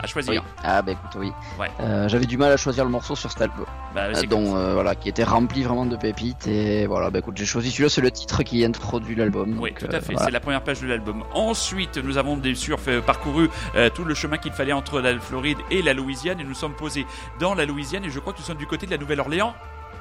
À 0.00 0.06
choisir. 0.06 0.42
Oui. 0.42 0.48
Ah, 0.62 0.80
bah 0.82 0.92
écoute, 0.92 1.10
oui. 1.16 1.32
Ouais. 1.58 1.68
Euh, 1.80 2.08
j'avais 2.08 2.26
du 2.26 2.36
mal 2.38 2.52
à 2.52 2.56
choisir 2.56 2.84
le 2.84 2.90
morceau 2.90 3.16
sur 3.16 3.30
cet 3.32 3.42
album. 3.42 3.66
Bah, 3.94 4.06
Euh, 4.14 4.22
dont, 4.28 4.56
euh, 4.56 4.74
voilà, 4.74 4.94
qui 4.94 5.08
était 5.08 5.24
rempli 5.24 5.62
vraiment 5.64 5.86
de 5.86 5.96
pépites. 5.96 6.46
Et 6.46 6.86
voilà, 6.86 7.10
bah 7.10 7.18
écoute, 7.18 7.36
j'ai 7.36 7.44
choisi 7.46 7.70
celui-là, 7.70 7.88
c'est 7.88 8.00
le 8.00 8.10
titre 8.10 8.42
qui 8.44 8.64
introduit 8.64 9.16
l'album. 9.16 9.56
Oui, 9.58 9.74
tout 9.78 9.86
euh, 9.86 9.96
à 9.96 10.00
fait. 10.00 10.12
voilà. 10.12 10.26
C'est 10.26 10.30
la 10.30 10.40
première 10.40 10.62
page 10.62 10.80
de 10.80 10.86
l'album. 10.86 11.24
Ensuite, 11.34 11.96
nous 11.98 12.16
avons 12.16 12.36
bien 12.36 12.54
sûr 12.54 12.78
fait- 12.78 13.00
parcouru 13.00 13.50
tout 13.94 14.04
le 14.04 14.14
chemin 14.14 14.36
qu'il 14.38 14.52
fallait 14.52 14.72
entre 14.72 15.00
la 15.00 15.18
Floride 15.18 15.58
et 15.70 15.82
la 15.82 15.94
Louisiane 15.94 16.38
et 16.40 16.44
nous 16.44 16.54
sommes 16.54 16.74
posés 16.74 17.04
dans 17.40 17.54
la 17.54 17.64
Louisiane 17.66 18.04
et 18.04 18.10
je 18.10 18.18
crois 18.20 18.32
que 18.32 18.38
nous 18.38 18.44
sommes 18.44 18.56
du 18.58 18.66
côté 18.66 18.86
de 18.86 18.92
la 18.92 18.98
Nouvelle-Orléans, 18.98 19.54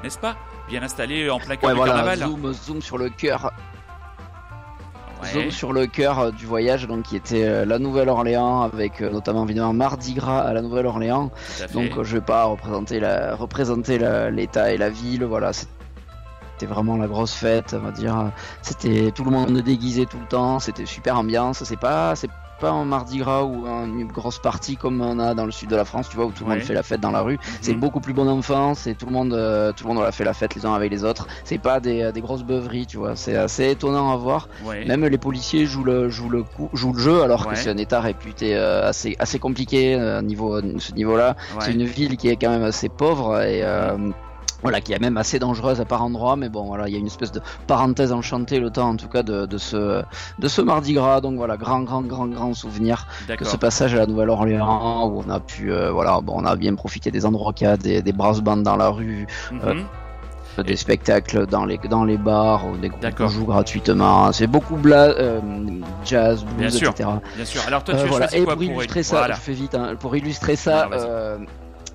n'est-ce 0.04 0.20
pas? 0.20 0.36
Bien 0.70 0.84
installé 0.84 1.30
en 1.30 1.40
plein 1.40 1.56
cœur 1.56 1.70
Ouais, 1.70 1.74
du 1.74 1.78
voilà, 1.78 1.94
carnaval. 1.94 2.20
zoom, 2.20 2.54
zoom 2.54 2.82
sur 2.82 2.98
le 2.98 3.10
cœur, 3.10 3.52
Ouais, 5.22 5.30
zoom 5.32 5.52
sur 5.52 5.74
le 5.74 5.88
cœur 5.88 6.20
euh, 6.20 6.32
du 6.32 6.46
voyage, 6.46 6.88
donc 6.88 7.04
qui 7.04 7.16
était 7.16 7.44
euh, 7.44 7.66
la 7.66 7.80
Nouvelle-Orléans, 7.80 8.62
avec 8.62 9.02
euh, 9.02 9.10
notamment 9.10 9.46
évidemment 9.46 9.74
Mardi 9.74 10.14
Gras 10.14 10.40
à 10.40 10.54
la 10.54 10.62
Nouvelle-Orléans. 10.62 11.32
Donc 11.74 12.04
je 12.04 12.16
vais 12.16 12.22
pas 12.22 12.46
représenter 12.46 13.00
la 13.00 13.36
représenter 13.36 14.00
l'État 14.32 14.72
et 14.72 14.78
la 14.78 14.90
ville, 14.90 15.24
voilà. 15.24 15.52
C'était 15.54 16.66
vraiment 16.66 16.98
la 16.98 17.08
grosse 17.08 17.34
fête, 17.34 17.76
on 17.78 17.84
va 17.84 17.92
dire. 17.92 18.32
C'était 18.62 19.12
tout 19.12 19.24
le 19.24 19.32
monde 19.32 19.60
déguisé 19.62 20.06
tout 20.06 20.20
le 20.20 20.28
temps, 20.28 20.60
c'était 20.60 20.86
super 20.86 21.18
ambiance. 21.18 21.64
C'est 21.64 21.80
pas 21.80 22.16
c'est 22.16 22.30
pas 22.60 22.72
un 22.72 22.86
Mardi 22.86 23.17
Gras 23.20 23.43
ou 23.43 23.65
un- 23.67 23.86
une 23.86 24.08
grosse 24.08 24.39
partie 24.39 24.78
comme 24.78 25.02
on 25.02 25.20
a 25.20 25.34
dans 25.34 25.46
le 25.46 25.52
sud 25.52 25.70
de 25.70 25.76
la 25.76 25.86
France, 25.86 26.10
tu 26.10 26.15
vois, 26.15 26.26
où 26.26 26.32
tout 26.32 26.43
le 26.43 26.50
Ouais. 26.50 26.56
monde 26.58 26.63
fait 26.65 26.74
la 26.74 26.84
fête 26.84 27.00
dans 27.02 27.12
la 27.12 27.22
rue. 27.22 27.38
C'est 27.62 27.74
Mhm. 27.74 27.80
beaucoup 27.80 28.00
plus 28.00 28.13
bon 28.13 28.28
enfant, 28.28 28.74
c'est 28.76 28.96
tout 28.96 29.06
le 29.06 29.12
monde 29.12 29.34
euh, 29.34 29.72
tout 29.74 29.88
le 29.88 29.93
monde 29.93 30.04
a 30.04 30.12
fait 30.12 30.24
la 30.24 30.34
fête 30.34 30.56
les 30.56 30.65
uns 30.65 30.74
avec 30.74 30.91
les 30.91 31.04
autres. 31.04 31.28
C'est 31.43 31.58
pas 31.58 31.80
des, 31.80 32.12
des 32.13 32.22
grosses 32.22 32.43
beuveries, 32.43 32.88
tu 32.88 32.98
vois. 32.98 33.15
C'est 33.15 33.36
assez 33.36 33.70
étonnant 33.72 34.12
à 34.12 34.17
voir. 34.17 34.50
Ouais. 34.65 34.86
Même 34.86 35.06
les 35.06 35.17
policiers 35.17 35.65
jouent 35.65 35.84
le, 35.84 36.10
jouent 36.10 36.29
le, 36.29 36.44
coup, 36.44 36.69
jouent 36.73 36.94
le 36.94 37.00
jeu, 37.00 37.21
alors 37.23 37.46
Ouais. 37.48 37.54
que 37.54 37.60
c'est 37.60 37.69
un 37.69 37.77
état 37.77 38.02
réputé 38.02 38.56
euh, 38.56 38.88
assez, 38.90 39.15
assez 39.19 39.40
compliqué 39.40 39.96
euh, 39.96 40.21
niveau, 40.21 40.60
ce 40.79 40.94
niveau-là. 40.94 41.36
C'est 41.60 41.73
une 41.73 41.86
ville 41.86 42.17
qui 42.17 42.29
est 42.29 42.36
quand 42.38 42.50
même 42.50 42.63
assez 42.63 42.90
pauvre 42.90 43.42
et 43.42 43.62
euh, 43.63 43.98
voilà, 44.64 44.82
qui 44.82 44.94
est 44.94 45.00
même 45.00 45.18
assez 45.18 45.40
dangereuse 45.40 45.80
à 45.82 45.86
par 45.86 46.04
endroits. 46.04 46.36
Mais 46.36 46.50
bon, 46.50 46.64
voilà, 46.66 46.88
il 46.88 46.94
y 46.94 46.96
a 46.96 47.00
une 47.00 47.08
espèce 47.08 47.32
de 47.32 47.42
parenthèse 47.68 48.12
enchantée 48.12 48.60
le 48.60 48.70
temps, 48.70 48.90
en 48.90 48.96
tout 48.96 49.08
cas, 49.08 49.24
de, 49.24 49.46
de 49.46 49.58
ce, 49.58 50.02
de 50.40 50.48
ce 50.48 50.62
Mardi 50.62 50.94
Gras. 50.94 51.22
Donc 51.22 51.36
voilà, 51.38 51.58
grand, 51.58 51.82
grand, 51.82 52.02
grand, 52.02 52.28
grand 52.28 52.54
souvenir 52.54 53.06
de 53.24 53.28
D'accord. 53.28 53.48
ce 53.48 53.58
passage 53.58 53.94
à 53.94 53.98
la 53.98 54.06
Nouvelle-Orléans 54.08 55.08
où 55.10 55.24
on 55.26 55.30
a 55.30 55.40
pu, 55.40 55.72
euh, 55.72 55.92
voilà, 55.92 56.20
bon, 56.22 56.34
on 56.38 56.46
a 56.46 56.56
bien 56.56 56.74
profité 56.76 57.12
des 57.12 57.26
endroits 57.26 57.54
qu'il 57.54 57.68
y 57.68 57.70
a, 57.70 57.78
des, 57.78 58.02
des 58.02 58.14
brass 58.14 58.42
bands 58.42 58.58
dans 58.58 58.76
la 58.78 58.90
rue, 58.90 59.28
Mhm. 59.52 59.62
euh, 59.64 60.64
des 60.64 60.76
spectacles 60.76 61.46
dans 61.46 61.66
les, 61.66 61.78
dans 61.88 62.04
les 62.04 62.18
bars, 62.18 62.66
où 62.68 62.78
des 62.78 62.90
groupes 62.90 63.00
D'accord. 63.02 63.30
jouent 63.30 63.46
gratuitement. 63.46 64.32
C'est 64.32 64.48
beaucoup 64.48 64.76
bla, 64.76 65.04
euh, 65.10 65.40
jazz, 66.04 66.44
Bien 66.44 66.68
blues, 66.70 66.76
sûr. 66.78 66.90
etc. 66.90 67.10
Bien 67.36 67.46
sûr. 67.46 67.62
Alors 67.68 67.84
toi, 67.84 67.94
Euh, 67.94 68.02
tu 68.02 68.10
voilà. 68.10 68.28
choisi 68.28 68.42
Et 68.42 68.46
quoi 68.46 68.56
pour 68.56 68.64
illustrer 68.64 69.04
ça, 69.04 69.18
Voilà. 69.20 69.36
je 69.36 69.42
fais 69.42 69.52
vite, 69.54 69.76
hein, 69.76 69.96
pour 70.00 70.16
illustrer 70.16 70.56
ça, 70.56 70.90
euh, 70.92 71.38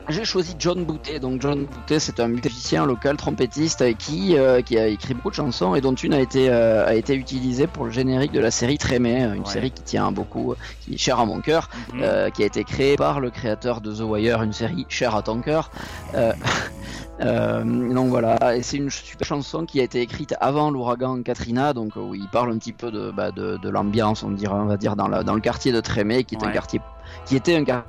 j'ai 0.09 0.25
choisi 0.25 0.55
John 0.59 0.85
Boutet. 0.85 1.21
Donc 1.21 1.41
John 1.41 1.65
Boutet, 1.67 1.99
c'est 2.01 2.21
un 2.21 2.29
musicien 2.29 2.85
local 2.87 3.17
trompettiste 3.17 3.83
euh, 3.83 3.93
qui 3.93 4.37
euh, 4.37 4.61
qui 4.63 4.79
a 4.79 4.87
écrit 4.87 5.15
beaucoup 5.15 5.31
de 5.31 5.35
chansons 5.37 5.75
et 5.75 5.81
dont 5.81 5.95
une 5.95 6.13
a 6.15 6.21
été 6.21 6.49
euh, 6.51 6.87
a 6.87 6.95
été 6.95 7.15
utilisée 7.15 7.67
pour 7.67 7.85
le 7.85 7.91
générique 7.91 8.33
de 8.33 8.41
la 8.41 8.51
série 8.51 8.79
Trémé, 8.79 9.23
une 9.23 9.41
Ouais. 9.43 9.47
série 9.49 9.71
qui 9.71 9.83
tient 9.83 10.11
beaucoup, 10.13 10.55
qui 10.81 10.95
est 10.95 10.99
chère 10.99 11.21
à 11.21 11.25
mon 11.27 11.41
cœur, 11.41 11.69
Mhm. 11.95 12.01
euh, 12.03 12.31
qui 12.31 12.43
a 12.43 12.47
été 12.47 12.65
créée 12.65 12.97
par 12.97 13.21
le 13.21 13.31
créateur 13.31 13.81
de 13.81 13.93
The 13.95 14.01
Wire, 14.01 14.43
une 14.43 14.53
série 14.53 14.87
chère 14.89 15.15
à 15.15 15.23
ton 15.23 15.41
cœur. 15.41 15.71
Euh, 16.15 16.33
euh, 17.21 17.63
donc 17.95 18.09
voilà, 18.09 18.57
et 18.57 18.63
c'est 18.63 18.77
une 18.79 18.91
super 18.91 19.27
chanson 19.27 19.65
qui 19.67 19.81
a 19.81 19.85
été 19.85 20.01
écrite 20.01 20.35
avant 20.41 20.71
l'ouragan 20.71 21.23
Katrina, 21.23 21.73
donc 21.73 21.97
euh, 21.97 22.01
où 22.01 22.15
il 22.15 22.29
parle 22.29 22.53
un 22.53 22.59
petit 22.59 22.73
peu 22.73 22.91
de, 22.91 23.11
bah, 23.11 23.31
de, 23.31 23.57
de 23.57 23.69
l'ambiance, 23.69 24.23
on 24.23 24.31
dirait, 24.31 24.55
on 24.55 24.67
va 24.67 24.77
dire 24.77 24.97
dans, 24.97 25.09
la, 25.09 25.23
dans 25.23 25.35
le 25.35 25.41
quartier 25.41 25.73
de 25.73 25.81
Trémé, 25.81 26.25
qui 26.25 26.35
est 26.35 26.43
un 26.43 26.49
Ouais. 26.49 26.53
quartier, 26.53 26.81
qui 27.27 27.37
était 27.37 27.55
un 27.57 27.63
quar- 27.65 27.85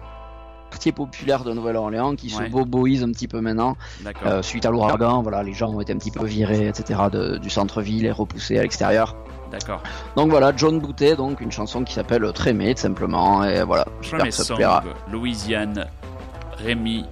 quartier 0.74 0.92
populaire 0.92 1.44
de 1.44 1.54
Nouvelle-Orléans, 1.54 2.16
qui 2.16 2.34
Ouais. 2.36 2.46
se 2.48 2.52
boboise 2.52 3.04
un 3.04 3.12
petit 3.12 3.28
peu 3.28 3.42
maintenant 3.42 3.78
euh, 4.26 4.42
suite 4.42 4.66
à 4.66 4.72
l'ouragan. 4.72 5.22
Voilà, 5.22 5.44
les 5.44 5.54
gens 5.54 5.70
ont 5.70 5.80
été 5.82 5.94
un 5.94 5.98
petit 5.98 6.10
peu 6.12 6.26
virés, 6.26 6.68
etc. 6.68 7.00
de- 7.12 7.38
du 7.38 7.50
centre-ville 7.52 8.06
et 8.06 8.12
repoussés 8.12 8.58
à 8.58 8.64
l'extérieur. 8.64 9.16
D'accord. 9.52 9.84
Donc 10.16 10.32
voilà, 10.32 10.52
John 10.58 10.80
Boutet, 10.80 11.16
donc 11.16 11.40
une 11.42 11.52
chanson 11.52 11.84
qui 11.84 11.94
s'appelle 11.94 12.26
Trémé, 12.34 12.74
tout 12.74 12.82
simplement, 12.82 13.44
et 13.44 13.62
voilà, 13.64 13.86
j'espère 14.02 14.24
que 14.26 14.32
ça 14.32 14.44
te 14.46 14.54
plaira. 14.54 14.84
Louisiane, 15.12 15.86
Rémi, 16.58 17.06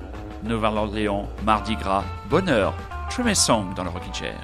Nouvelle-Orléans, 0.43 1.27
Mardi 1.45 1.75
Gras, 1.75 2.03
Bonheur, 2.31 2.73
Tremé 3.11 3.35
Song 3.35 3.65
dans 3.75 3.83
le 3.83 3.89
Rocking 3.91 4.13
Chair. 4.13 4.39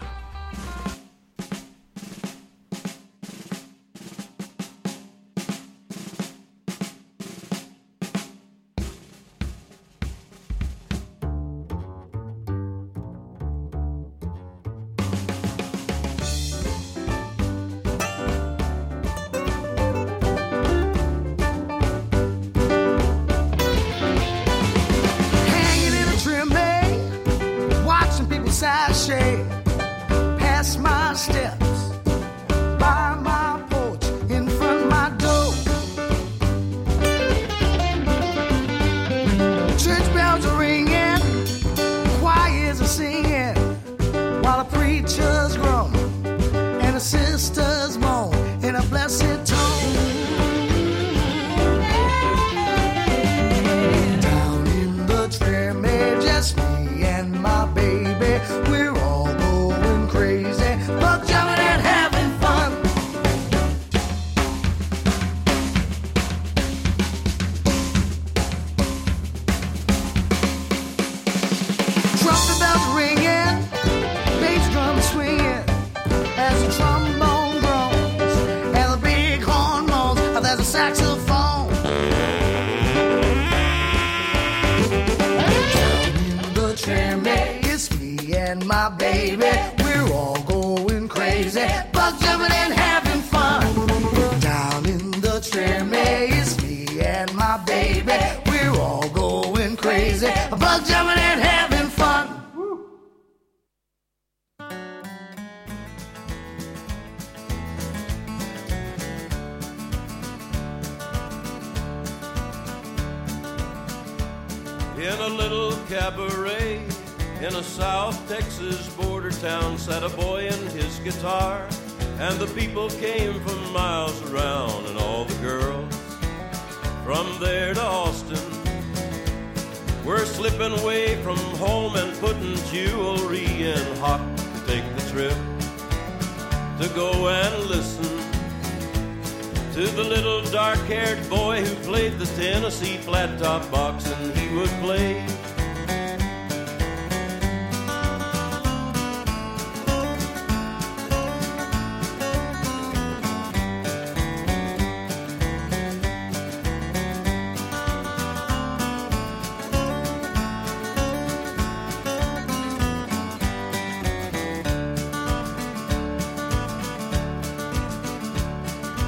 Little 140.68 140.86
dark 140.86 140.90
haired 140.90 141.30
boy 141.30 141.64
who 141.64 141.76
played 141.84 142.18
the 142.20 142.26
Tennessee 142.26 142.98
flat 142.98 143.40
top 143.40 143.70
box 143.72 144.06
and 144.12 144.36
he 144.36 144.56
would 144.56 144.70
play. 144.82 145.26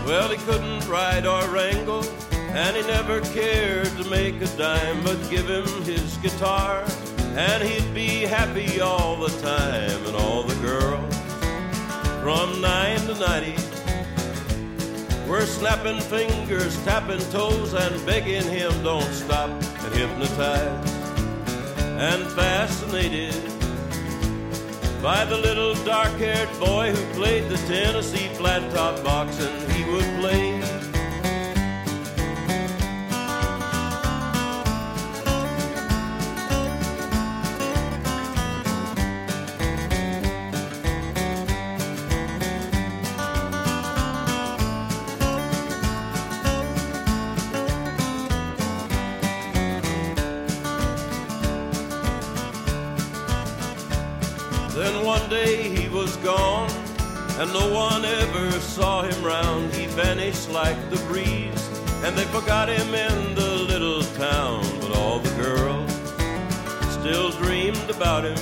Well, 0.10 0.30
he 0.30 0.38
couldn't 0.38 0.88
ride 0.88 1.28
or 1.28 1.47
never 3.10 3.34
cared 3.34 3.88
to 3.97 4.07
make 4.07 4.39
a 4.39 4.45
dime, 4.55 5.03
but 5.03 5.18
give 5.32 5.49
him 5.49 5.66
his 5.84 6.18
guitar, 6.18 6.86
and 7.36 7.64
he'd 7.64 7.91
be 7.91 8.20
happy 8.20 8.80
all 8.80 9.16
the 9.16 9.30
time. 9.41 10.05
And 10.05 10.16
all 10.16 10.43
the 10.43 10.53
girls 10.62 11.16
from 12.22 12.62
nine 12.62 12.99
to 13.07 13.16
ninety 13.16 13.55
were 15.28 15.45
snapping 15.45 15.99
fingers, 16.01 16.76
tapping 16.84 17.22
toes, 17.32 17.74
and 17.74 18.05
begging 18.05 18.43
him 18.43 18.72
don't 18.84 19.12
stop, 19.14 19.49
and 19.49 19.93
hypnotized 19.95 20.95
and 21.99 22.24
fascinated 22.34 23.34
by 25.01 25.26
the 25.26 25.38
little 25.38 25.74
dark 25.84 26.12
haired 26.20 26.49
boy 26.60 26.91
who 26.91 27.14
played 27.14 27.49
the 27.49 27.57
Tennessee 27.68 28.28
flat 28.36 28.62
top 28.72 29.03
box 29.03 29.39
and 29.39 29.72
he 29.72 29.84
would 29.91 30.05
play. 30.20 30.59
Forgot 62.49 62.67
him 62.67 62.95
in 62.95 63.35
the 63.35 63.47
little 63.69 64.01
town. 64.17 64.63
But 64.81 64.97
all 64.97 65.19
the 65.19 65.29
girls 65.35 65.91
still 66.93 67.29
dreamed 67.29 67.91
about 67.91 68.25
him 68.25 68.39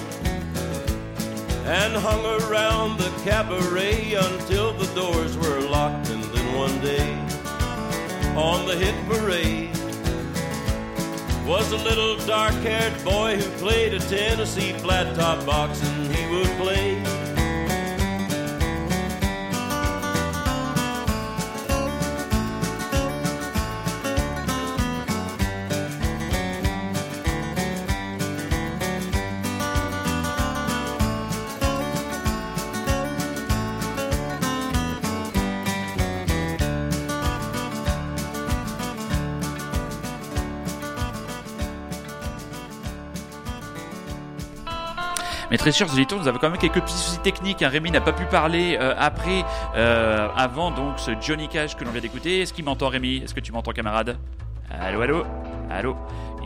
and 1.65 1.93
hung 1.93 2.23
around 2.41 2.99
the 2.99 3.11
cabaret 3.25 4.13
until 4.13 4.71
the 4.71 4.87
doors 4.95 5.35
were 5.35 5.59
locked. 5.59 6.09
And 6.09 6.23
then 6.23 6.55
one 6.55 6.79
day, 6.79 7.11
on 8.37 8.65
the 8.65 8.77
hit 8.77 8.95
parade, 9.09 9.75
was 11.45 11.73
a 11.73 11.77
little 11.89 12.15
dark 12.25 12.55
haired 12.63 13.03
boy 13.03 13.35
who 13.35 13.49
played 13.57 13.93
a 13.93 13.99
Tennessee 13.99 14.71
flat 14.71 15.13
top 15.17 15.45
box 15.45 15.83
and 15.83 16.15
he 16.15 16.33
would 16.33 16.51
play. 16.55 16.76
Mais 45.49 45.57
très 45.57 45.71
chers 45.71 45.91
auditeurs, 45.91 46.19
nous 46.19 46.27
avons 46.27 46.39
quand 46.39 46.49
même 46.49 46.59
quelques 46.59 46.81
petits 46.81 46.93
soucis 46.97 47.19
techniques. 47.19 47.61
hein. 47.61 47.69
Rémi 47.69 47.89
n'a 47.91 48.01
pas 48.01 48.11
pu 48.13 48.25
parler 48.25 48.77
euh, 48.79 48.93
après, 48.97 49.45
euh, 49.75 50.27
avant 50.35 50.71
donc 50.71 50.99
ce 50.99 51.11
Johnny 51.21 51.47
Cash 51.47 51.75
que 51.75 51.83
l'on 51.85 51.91
vient 51.91 52.01
d'écouter. 52.01 52.41
Est-ce 52.41 52.53
qu'il 52.53 52.65
m'entend, 52.65 52.89
Rémi? 52.89 53.17
Est-ce 53.23 53.33
que 53.33 53.39
tu 53.39 53.51
m'entends, 53.51 53.71
camarade? 53.71 54.17
Allô, 54.69 55.01
allô? 55.01 55.23
Allô? 55.71 55.95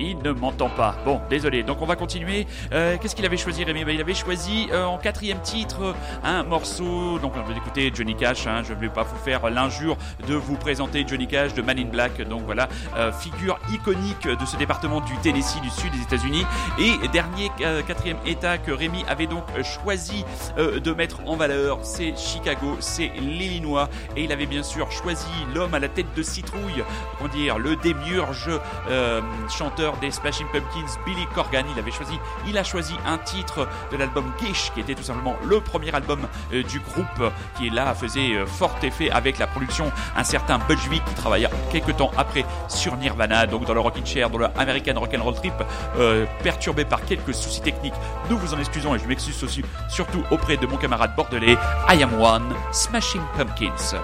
Il 0.02 0.18
ne 0.20 0.32
m'entend 0.32 0.70
pas. 0.70 0.96
Bon, 1.06 1.22
désolé. 1.30 1.64
Donc 1.64 1.82
on 1.82 1.86
va 1.86 1.96
continuer. 1.96 2.48
Euh, 2.74 2.98
Qu'est-ce 3.00 3.16
qu'il 3.16 3.26
avait 3.26 3.38
choisi, 3.38 3.64
Rémi? 3.64 3.86
Ben, 3.86 3.94
Il 3.96 4.02
avait 4.02 4.14
choisi 4.14 4.68
euh, 4.72 4.86
en 4.86 4.98
quatrième 4.98 5.40
titre 5.42 5.96
un 6.24 6.44
morceau. 6.44 7.20
Donc 7.20 7.34
on 7.36 7.42
va 7.42 7.56
écouter 7.56 7.92
Johnny 7.94 8.16
Cash. 8.16 8.48
hein. 8.48 8.62
Je 8.68 8.74
ne 8.74 8.80
vais 8.80 8.90
pas 8.90 9.04
vous 9.04 9.18
faire 9.18 9.50
l'injure 9.50 9.98
de 10.28 10.36
vous 10.36 10.58
présenter 10.58 11.06
Johnny 11.08 11.28
Cash 11.28 11.54
de 11.54 11.62
Man 11.62 11.80
in 11.80 11.86
Black. 11.86 12.22
Donc 12.28 12.42
voilà, 12.46 12.68
euh, 12.98 13.12
figure 13.12 13.58
iconique 13.72 14.28
de 14.28 14.46
ce 14.46 14.58
département 14.58 15.02
du 15.02 15.16
Tennessee, 15.18 15.62
du 15.62 15.70
sud 15.70 15.92
des 15.92 16.02
États-Unis. 16.02 16.46
Et 16.80 17.08
dernier 17.10 17.52
euh, 17.62 17.82
quatrième 17.84 18.18
État 18.26 18.58
que 18.58 18.72
Rémi 18.72 19.04
avait 19.08 19.28
donc 19.28 19.44
choisi 19.64 20.26
de 20.58 20.94
mettre 20.94 21.20
en 21.26 21.36
valeur, 21.36 21.80
c'est 21.84 22.18
Chicago, 22.18 22.78
c'est 22.80 23.12
l'Illinois. 23.20 23.90
Et 24.16 24.24
il 24.24 24.32
avait 24.32 24.46
bien 24.46 24.64
sûr 24.64 24.92
choisi 24.92 25.28
l'homme 25.54 25.74
à 25.74 25.80
la 25.80 25.88
tête 25.88 26.14
de 26.16 26.24
citrouille, 26.24 26.84
comment 27.18 27.32
dire, 27.34 27.58
le 27.58 27.76
démiurge 27.76 28.50
euh, 28.90 29.22
des 30.00 30.12
Smashing 30.12 30.48
Pumpkins, 30.48 31.00
Billy 31.06 31.26
Corgan. 31.34 31.66
Il 31.74 31.80
avait 31.80 31.92
choisi, 31.92 32.20
il 32.48 32.58
a 32.58 32.64
choisi 32.64 32.96
un 33.06 33.18
titre 33.18 33.68
de 33.92 33.98
l'album 33.98 34.32
Gish, 34.40 34.72
qui 34.74 34.82
était 34.82 34.96
tout 34.96 35.04
simplement 35.04 35.36
le 35.44 35.62
premier 35.62 35.94
album 35.94 36.28
euh, 36.54 36.64
du 36.64 36.80
groupe, 36.80 37.32
qui 37.58 37.70
là 37.70 37.94
faisait 37.94 38.36
euh, 38.36 38.46
fort 38.46 38.76
effet 38.84 39.10
avec 39.12 39.38
la 39.38 39.48
production 39.48 39.92
un 40.16 40.24
certain 40.24 40.60
Budge 40.68 40.90
qui 40.90 41.16
travailla 41.16 41.50
quelques 41.72 41.96
temps 41.98 42.12
après 42.18 42.46
sur 42.68 42.96
Nirvana, 42.98 43.48
donc 43.48 43.66
dans 43.66 43.74
le 43.74 43.80
Rockin' 43.80 44.06
Chair, 44.06 44.30
dans 44.30 44.38
le 44.38 44.48
American 44.58 45.00
Rock'n'Roll 45.00 45.36
Trip, 45.36 45.54
euh, 45.98 46.26
perturbé 46.44 46.86
par 46.86 47.04
quelques 47.06 47.34
soucis 47.34 47.62
techniques. 47.62 47.94
Nous 48.30 48.38
vous 48.38 48.54
en 48.54 48.60
excusons 48.60 48.96
et 48.96 49.00
je 49.00 49.06
m'excuse 49.06 49.44
aussi, 49.44 49.64
surtout 49.90 50.24
auprès 50.32 50.58
de 50.58 50.66
mon 50.66 50.78
camarade 50.78 51.16
bordelais, 51.16 51.58
I 51.90 52.04
Am 52.04 52.22
One, 52.22 52.54
Smashing 52.72 53.22
Pumpkins. 53.38 53.96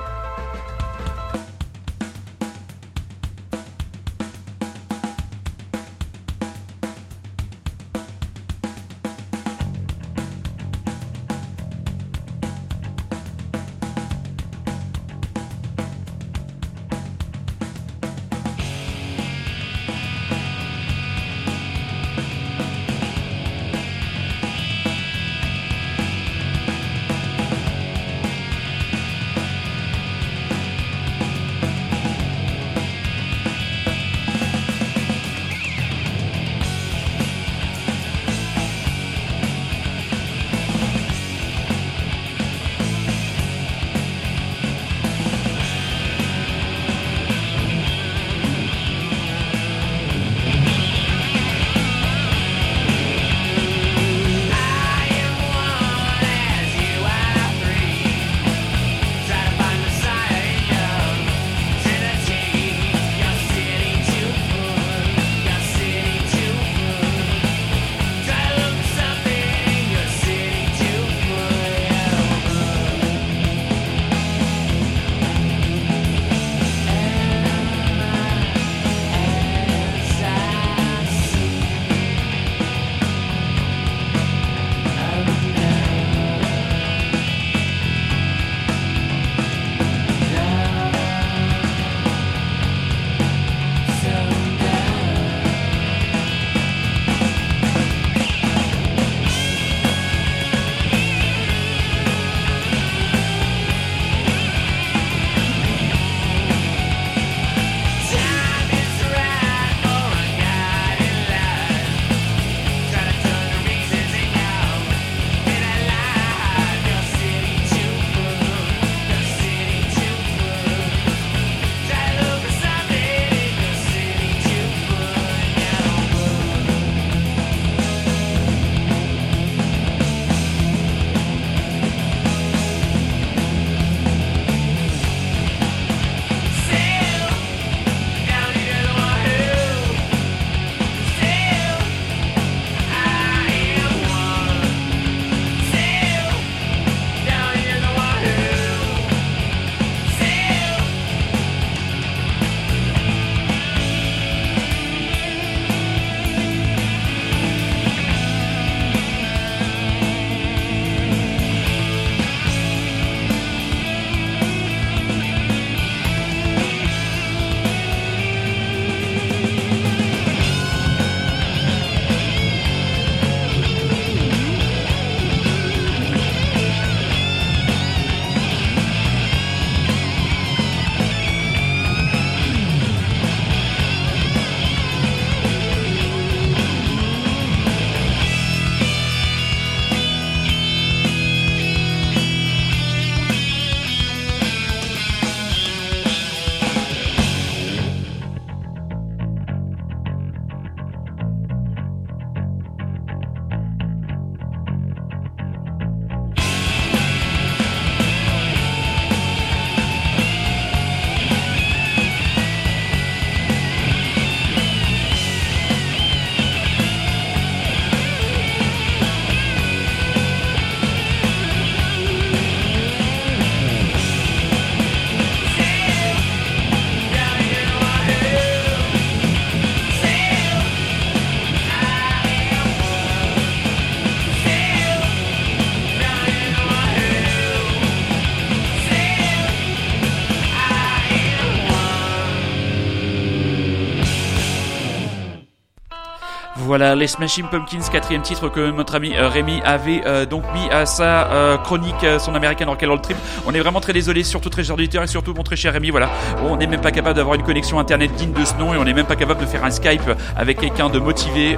Voilà, 246.80 246.94
les 246.94 247.08
Smashing 247.08 247.46
Pumpkins, 247.48 247.90
quatrième 247.92 248.22
titre 248.22 248.50
que 248.50 248.70
notre 248.70 248.94
ami 248.94 249.16
euh, 249.16 249.30
Rémi 249.30 249.64
avait 249.66 250.04
euh, 250.06 250.28
donc 250.28 250.44
mis 250.54 250.70
à 250.70 250.86
sa 250.86 251.26
euh, 251.32 251.58
chronique, 251.58 252.06
son 252.20 252.36
American 252.36 252.68
Rock 252.68 252.84
and 252.84 252.90
Roll 252.90 253.02
Trip. 253.02 253.18
On 253.48 253.54
est 253.56 253.60
vraiment 253.60 253.82
très 253.82 253.94
désolé, 253.94 254.24
surtout 254.24 254.52
très 254.52 254.64
cher 254.64 254.76
auditeur 254.76 255.02
et 255.02 255.08
surtout 255.08 255.34
mon 255.34 255.42
très 255.42 255.56
cher 255.56 255.74
Rémi. 255.74 255.90
Voilà, 255.90 256.08
on 256.48 256.56
n'est 256.56 256.68
même 256.68 256.80
pas 256.80 256.92
capable 256.92 257.16
d'avoir 257.16 257.34
une 257.34 257.42
connexion 257.42 257.80
internet 257.80 258.14
digne 258.14 258.32
de 258.32 258.46
ce 258.46 258.54
nom 258.58 258.76
et 258.76 258.78
on 258.78 258.84
n'est 258.84 258.94
même 258.94 259.08
pas 259.08 259.16
capable 259.16 259.42
de 259.42 259.48
faire 259.48 259.66
un 259.66 259.72
Skype 259.72 260.08
avec 260.36 260.60
quelqu'un 260.60 260.90
de 260.90 261.00
motivé. 261.00 261.58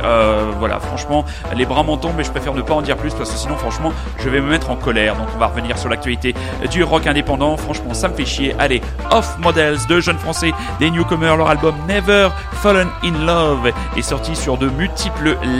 Voilà, 0.57 0.79
franchement, 0.79 1.25
les 1.53 1.65
bras 1.65 1.83
m'en 1.83 1.97
tombent, 1.97 2.15
mais 2.15 2.23
je 2.23 2.31
préfère 2.31 2.53
ne 2.53 2.61
pas 2.61 2.75
en 2.75 2.81
dire 2.81 2.95
plus 2.95 3.13
parce 3.13 3.29
que 3.29 3.37
sinon, 3.37 3.57
franchement, 3.57 3.91
je 4.19 4.29
vais 4.29 4.39
me 4.39 4.47
mettre 4.47 4.69
en 4.69 4.77
colère. 4.77 5.17
Donc, 5.17 5.27
on 5.35 5.37
va 5.37 5.47
revenir 5.47 5.77
sur 5.77 5.89
l'actualité 5.89 6.33
du 6.71 6.81
rock 6.81 7.07
indépendant. 7.07 7.57
Franchement, 7.57 7.93
ça 7.93 8.07
me 8.07 8.13
fait 8.13 8.25
chier. 8.25 8.55
Allez, 8.57 8.81
Off 9.11 9.37
Models, 9.39 9.79
deux 9.89 9.99
jeunes 9.99 10.17
français, 10.17 10.53
des 10.79 10.89
newcomers. 10.89 11.35
Leur 11.35 11.49
album 11.49 11.75
Never 11.89 12.29
Fallen 12.63 12.87
in 13.03 13.25
Love 13.25 13.73
est 13.97 14.01
sorti 14.01 14.33
sur 14.33 14.57
de 14.57 14.69
multiples 14.69 15.08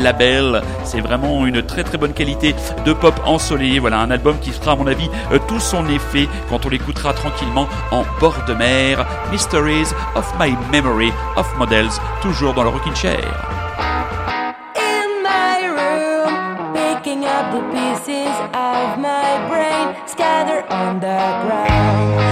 labels. 0.02 0.62
C'est 0.84 1.02
vraiment 1.02 1.46
une 1.46 1.64
très 1.64 1.84
très 1.84 1.98
bonne 1.98 2.14
qualité 2.14 2.56
de 2.86 2.94
pop 2.94 3.14
ensoleillé. 3.26 3.80
Voilà, 3.80 4.00
un 4.00 4.12
album 4.12 4.38
qui 4.40 4.52
fera, 4.52 4.74
à 4.74 4.76
mon 4.76 4.88
avis, 4.88 5.10
euh, 5.32 5.40
tout 5.48 5.60
son 5.60 5.88
effet 5.90 6.28
quand 6.50 6.66
on 6.66 6.70
l'écoutera 6.70 7.14
tranquillement 7.14 7.68
en 7.92 8.04
bord 8.20 8.44
de 8.48 8.54
mer. 8.54 9.06
Mysteries 9.32 9.94
of 10.16 10.32
My 10.40 10.56
Memory, 10.72 11.12
Off 11.36 11.54
Models, 11.58 11.92
toujours 12.22 12.54
dans 12.54 12.64
le 12.64 12.70
rocking 12.70 12.96
chair. 12.96 13.60
of. 21.02 22.29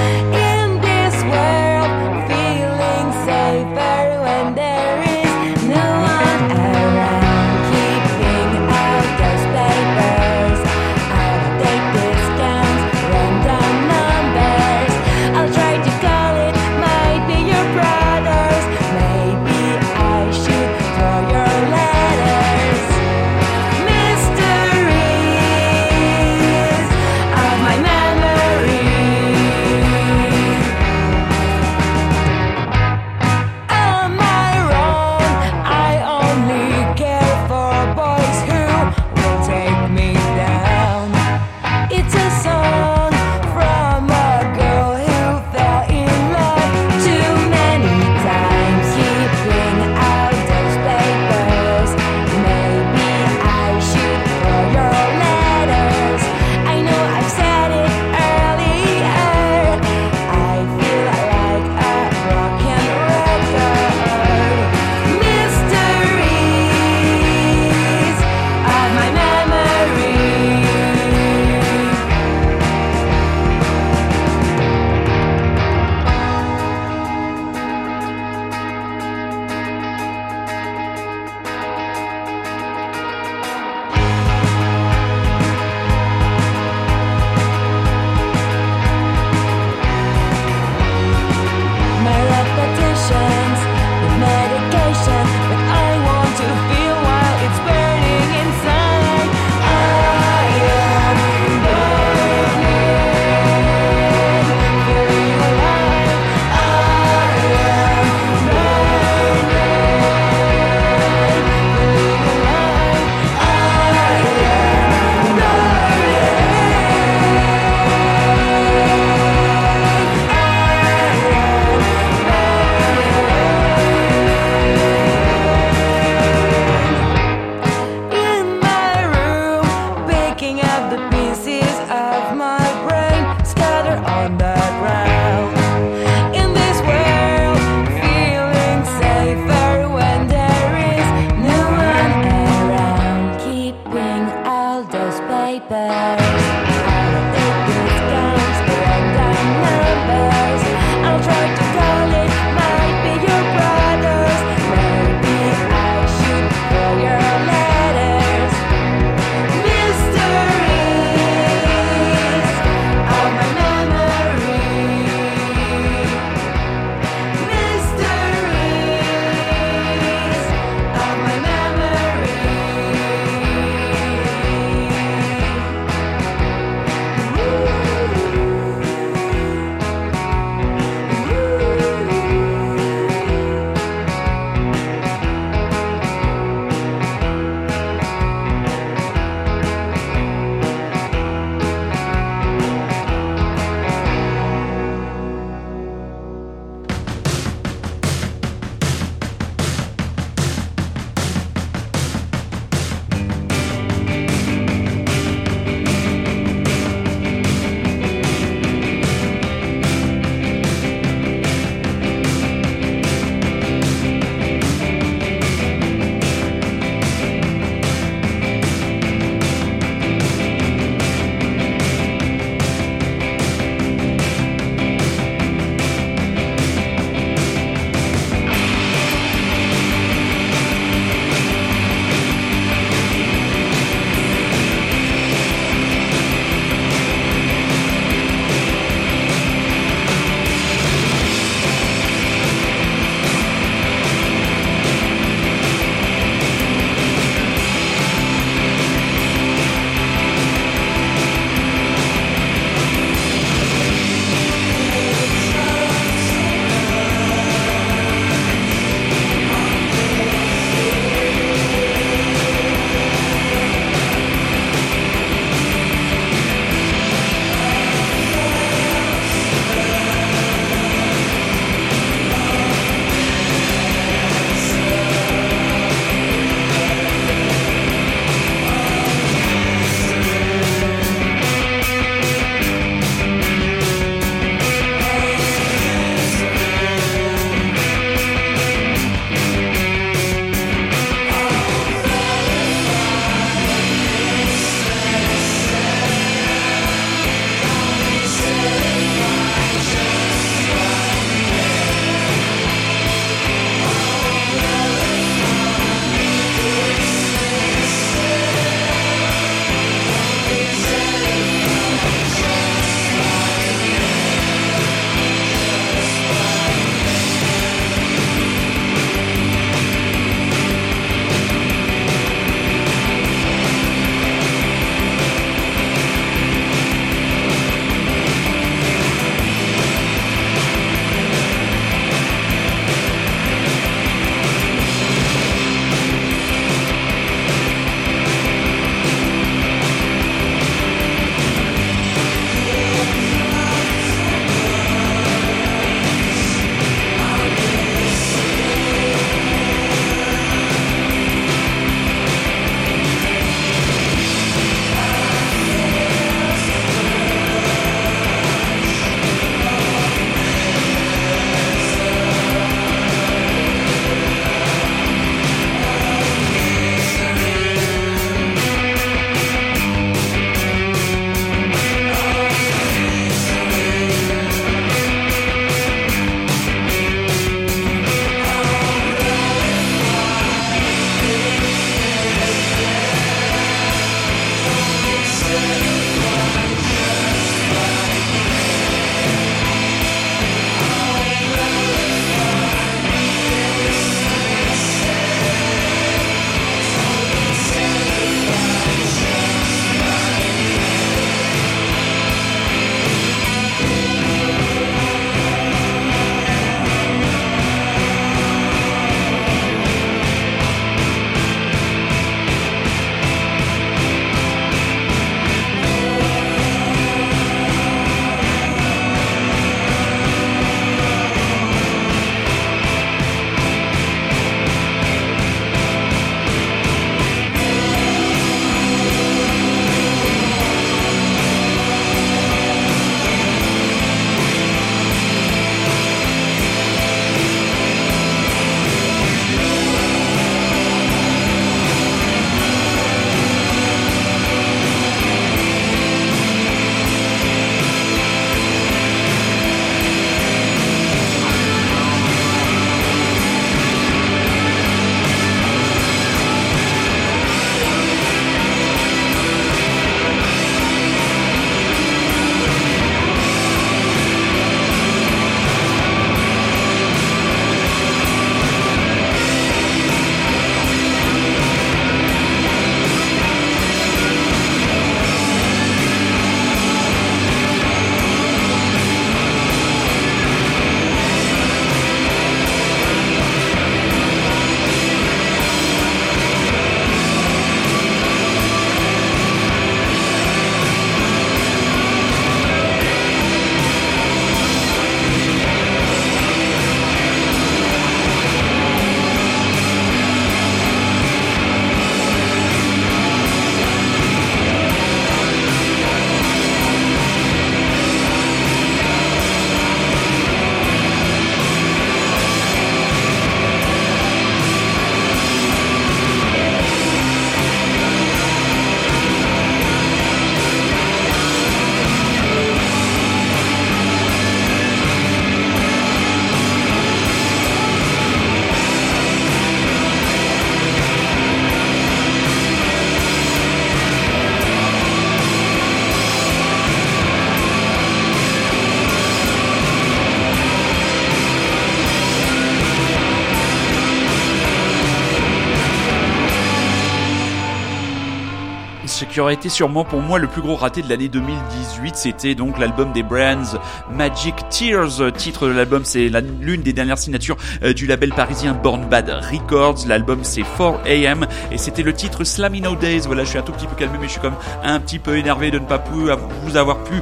Qui 549.38 549.42
aurait 549.42 549.54
été 549.54 549.70
sûrement 549.70 550.04
pour 550.04 550.20
moi 550.24 550.40
le 550.40 550.48
plus 550.48 550.64
gros 550.64 550.76
raté 550.76 551.04
de 551.04 551.10
l'année 551.10 551.28
2018, 551.28 552.16
c'était 552.16 552.56
donc 552.56 552.80
l'album 552.80 553.12
des 553.14 553.22
Brands 553.22 553.78
Magic 554.12 554.56
Tears. 554.70 555.32
Titre 555.38 555.68
de 555.68 555.74
l'album, 555.74 556.02
c'est 556.06 556.32
l'une 556.60 556.82
des 556.82 556.92
dernières 556.92 557.20
signatures 557.20 557.56
euh, 557.84 557.94
du 557.94 558.08
label 558.08 558.34
parisien 558.34 558.74
Born 558.74 559.06
Bad 559.08 559.30
Records. 559.30 560.08
L'album 560.08 560.40
c'est 560.42 560.64
4 560.64 561.02
AM 561.06 561.46
et 561.72 561.78
c'était 561.78 562.02
le 562.02 562.14
titre 562.14 562.44
Slammy 562.46 562.82
No 562.82 562.96
Days. 562.96 563.28
Voilà, 563.28 563.44
je 563.44 563.50
suis 563.50 563.60
un 563.60 563.62
tout 563.62 563.74
petit 563.74 563.86
peu 563.86 563.96
calmé, 563.96 564.18
mais 564.20 564.26
je 564.26 564.32
suis 564.32 564.42
comme 564.42 564.56
un 564.84 565.00
petit 565.00 565.20
peu 565.20 565.38
énervé 565.38 565.70
de 565.70 565.78
ne 565.78 565.86
pas 565.86 566.00
pu- 566.00 566.32
vous 566.64 566.76
avoir 566.76 566.98
pu, 567.04 567.14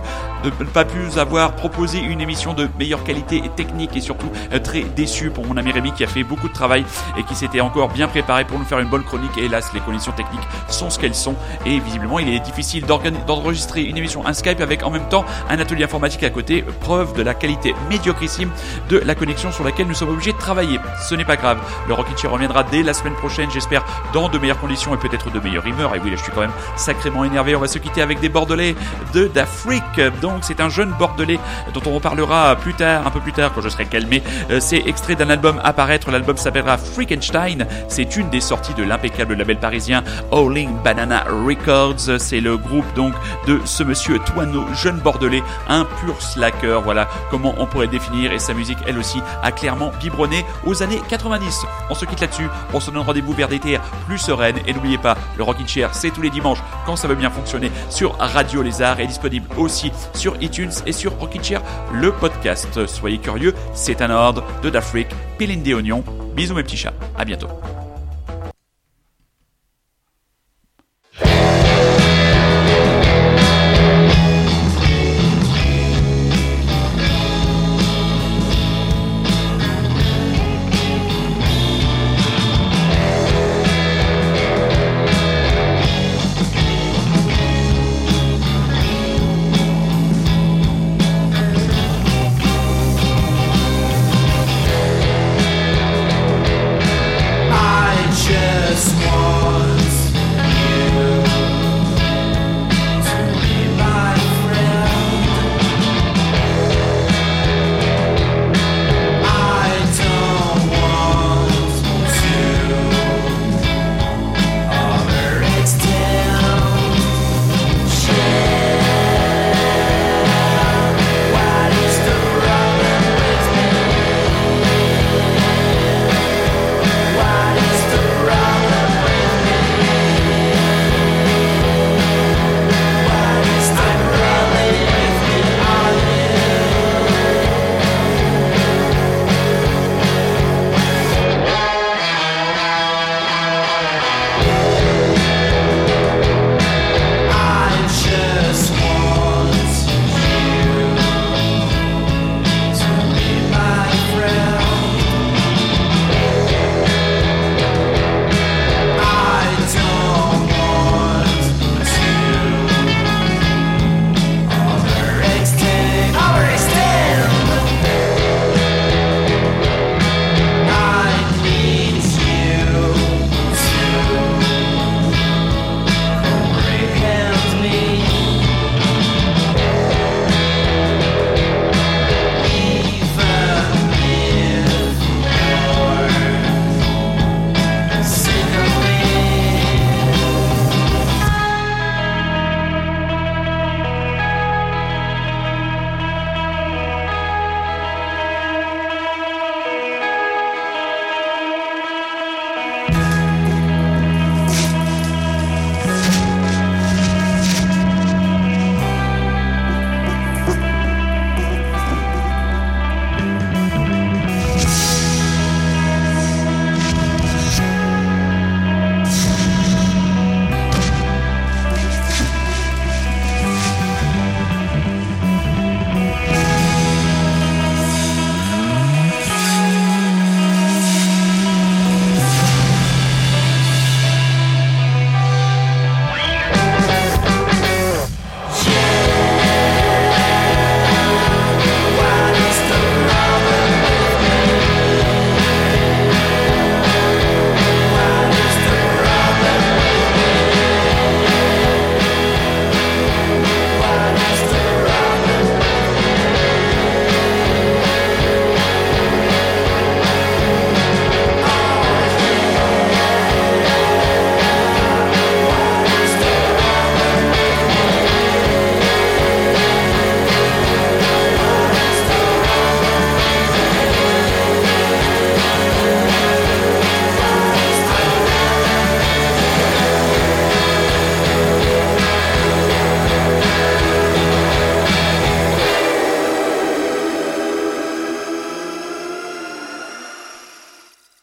de 0.45 0.51
ne 0.57 0.69
pas 0.69 0.85
pu 0.85 0.99
avoir 1.19 1.51
proposé 1.51 1.99
une 1.99 2.21
émission 2.21 2.53
de 2.53 2.69
meilleure 2.79 3.03
qualité 3.03 3.41
et 3.43 3.49
technique 3.49 3.97
et 3.97 4.01
surtout 4.01 4.29
euh, 4.53 4.59
très 4.59 4.83
déçu 4.83 5.31
pour 5.31 5.45
mon 5.45 5.57
ami 5.57 5.73
Rémi 5.73 5.91
qui 5.91 6.05
a 6.05 6.07
fait 6.07 6.23
beaucoup 6.23 6.47
de 6.47 6.53
travail 6.53 6.85
et 7.17 7.23
qui 7.23 7.35
s'était 7.35 7.59
encore 7.59 7.89
bien 7.89 8.07
préparé 8.07 8.45
pour 8.45 8.57
nous 8.57 8.63
faire 8.63 8.79
une 8.79 8.87
bonne 8.89 9.03
chronique. 9.03 9.37
Hélas, 9.37 9.71
les 9.73 9.81
conditions 9.81 10.13
techniques 10.13 10.47
sont 10.69 10.89
ce 10.89 10.97
qu'elles 10.97 11.13
sont 11.13 11.35
et 11.65 11.77
visiblement 11.79 12.04
il 12.19 12.29
est 12.29 12.39
difficile 12.39 12.85
d'enregistrer 12.85 13.81
une 13.83 13.97
émission, 13.97 14.25
un 14.25 14.33
Skype 14.33 14.61
avec 14.61 14.83
en 14.83 14.89
même 14.89 15.07
temps 15.09 15.25
un 15.49 15.59
atelier 15.59 15.83
informatique 15.83 16.23
à 16.23 16.29
côté, 16.29 16.63
preuve 16.81 17.13
de 17.13 17.21
la 17.21 17.33
qualité 17.33 17.75
médiocrissime 17.89 18.49
de 18.89 18.97
la 18.97 19.15
connexion 19.15 19.51
sur 19.51 19.63
laquelle 19.63 19.87
nous 19.87 19.93
sommes 19.93 20.09
obligés 20.09 20.33
de 20.33 20.37
travailler. 20.37 20.79
Ce 21.07 21.15
n'est 21.15 21.25
pas 21.25 21.35
grave, 21.35 21.59
le 21.87 21.93
Rockin' 21.93 22.17
Chair 22.17 22.31
reviendra 22.31 22.63
dès 22.63 22.83
la 22.83 22.93
semaine 22.93 23.15
prochaine, 23.15 23.49
j'espère, 23.51 23.83
dans 24.13 24.29
de 24.29 24.37
meilleures 24.37 24.59
conditions 24.59 24.93
et 24.93 24.97
peut-être 24.97 25.31
de 25.31 25.39
meilleure 25.39 25.65
humeur. 25.65 25.95
Et 25.95 25.99
oui, 25.99 26.09
là 26.09 26.15
je 26.15 26.23
suis 26.23 26.31
quand 26.31 26.41
même 26.41 26.51
sacrément 26.75 27.23
énervé, 27.23 27.55
on 27.55 27.59
va 27.59 27.67
se 27.67 27.79
quitter 27.79 28.01
avec 28.01 28.19
des 28.19 28.29
Bordelais 28.29 28.75
de 29.13 29.27
d'Afrique. 29.27 29.99
Donc 30.21 30.39
c'est 30.41 30.59
un 30.59 30.69
jeune 30.69 30.91
Bordelais 30.97 31.39
dont 31.73 31.81
on 31.85 31.91
reparlera 31.91 32.55
plus 32.55 32.73
tard, 32.73 33.05
un 33.05 33.11
peu 33.11 33.19
plus 33.19 33.33
tard 33.33 33.51
quand 33.53 33.61
je 33.61 33.69
serai 33.69 33.85
calmé. 33.85 34.21
Euh, 34.51 34.59
C'est 34.59 34.83
extrait 34.87 35.15
d'un 35.15 35.29
album 35.29 35.59
à 35.63 35.73
paraître, 35.73 36.11
l'album 36.11 36.37
s'appellera 36.37 36.77
Freakenstein. 36.77 37.67
C'est 37.87 38.15
une 38.15 38.29
des 38.29 38.41
sorties 38.41 38.73
de 38.73 38.83
l'impeccable 38.83 39.35
label 39.35 39.57
parisien 39.57 40.03
Howling 40.31 40.69
Banana 40.83 41.23
Records. 41.45 41.94
C'est 41.97 42.39
le 42.39 42.57
groupe 42.57 42.85
donc 42.95 43.13
de 43.47 43.59
ce 43.65 43.83
monsieur 43.83 44.19
Toineau, 44.19 44.65
jeune 44.73 44.97
bordelais, 44.99 45.43
un 45.67 45.85
pur 45.85 46.21
slacker. 46.21 46.81
Voilà 46.81 47.07
comment 47.29 47.55
on 47.57 47.65
pourrait 47.65 47.87
définir. 47.87 48.31
Et 48.31 48.39
sa 48.39 48.53
musique, 48.53 48.77
elle 48.87 48.97
aussi, 48.97 49.21
a 49.43 49.51
clairement 49.51 49.91
biberonné 49.99 50.45
aux 50.65 50.83
années 50.83 51.01
90. 51.09 51.65
On 51.89 51.95
se 51.95 52.05
quitte 52.05 52.21
là-dessus. 52.21 52.47
On 52.73 52.79
se 52.79 52.91
donne 52.91 53.03
rendez-vous 53.03 53.33
vers 53.33 53.47
des 53.47 53.59
terres 53.59 53.81
plus 54.07 54.17
sereines. 54.17 54.57
Et 54.67 54.73
n'oubliez 54.73 54.97
pas, 54.97 55.17
le 55.37 55.43
Rockin' 55.43 55.67
Chair, 55.67 55.93
c'est 55.93 56.11
tous 56.11 56.21
les 56.21 56.29
dimanches 56.29 56.63
quand 56.85 56.95
ça 56.95 57.07
veut 57.07 57.15
bien 57.15 57.29
fonctionner 57.29 57.71
sur 57.89 58.17
Radio 58.19 58.61
Lézard 58.61 58.99
et 58.99 59.07
disponible 59.07 59.47
aussi 59.57 59.91
sur 60.13 60.41
iTunes 60.41 60.71
et 60.85 60.91
sur 60.91 61.13
Rockin' 61.13 61.43
Chair, 61.43 61.61
le 61.93 62.11
podcast. 62.11 62.85
Soyez 62.85 63.17
curieux, 63.19 63.53
c'est 63.73 64.01
un 64.01 64.09
ordre 64.09 64.43
de 64.63 64.69
d'Afrique, 64.69 65.09
piline 65.37 65.63
des 65.63 65.73
oignons. 65.73 66.03
Bisous 66.35 66.55
mes 66.55 66.63
petits 66.63 66.77
chats, 66.77 66.93
à 67.17 67.23
bientôt. 67.23 67.47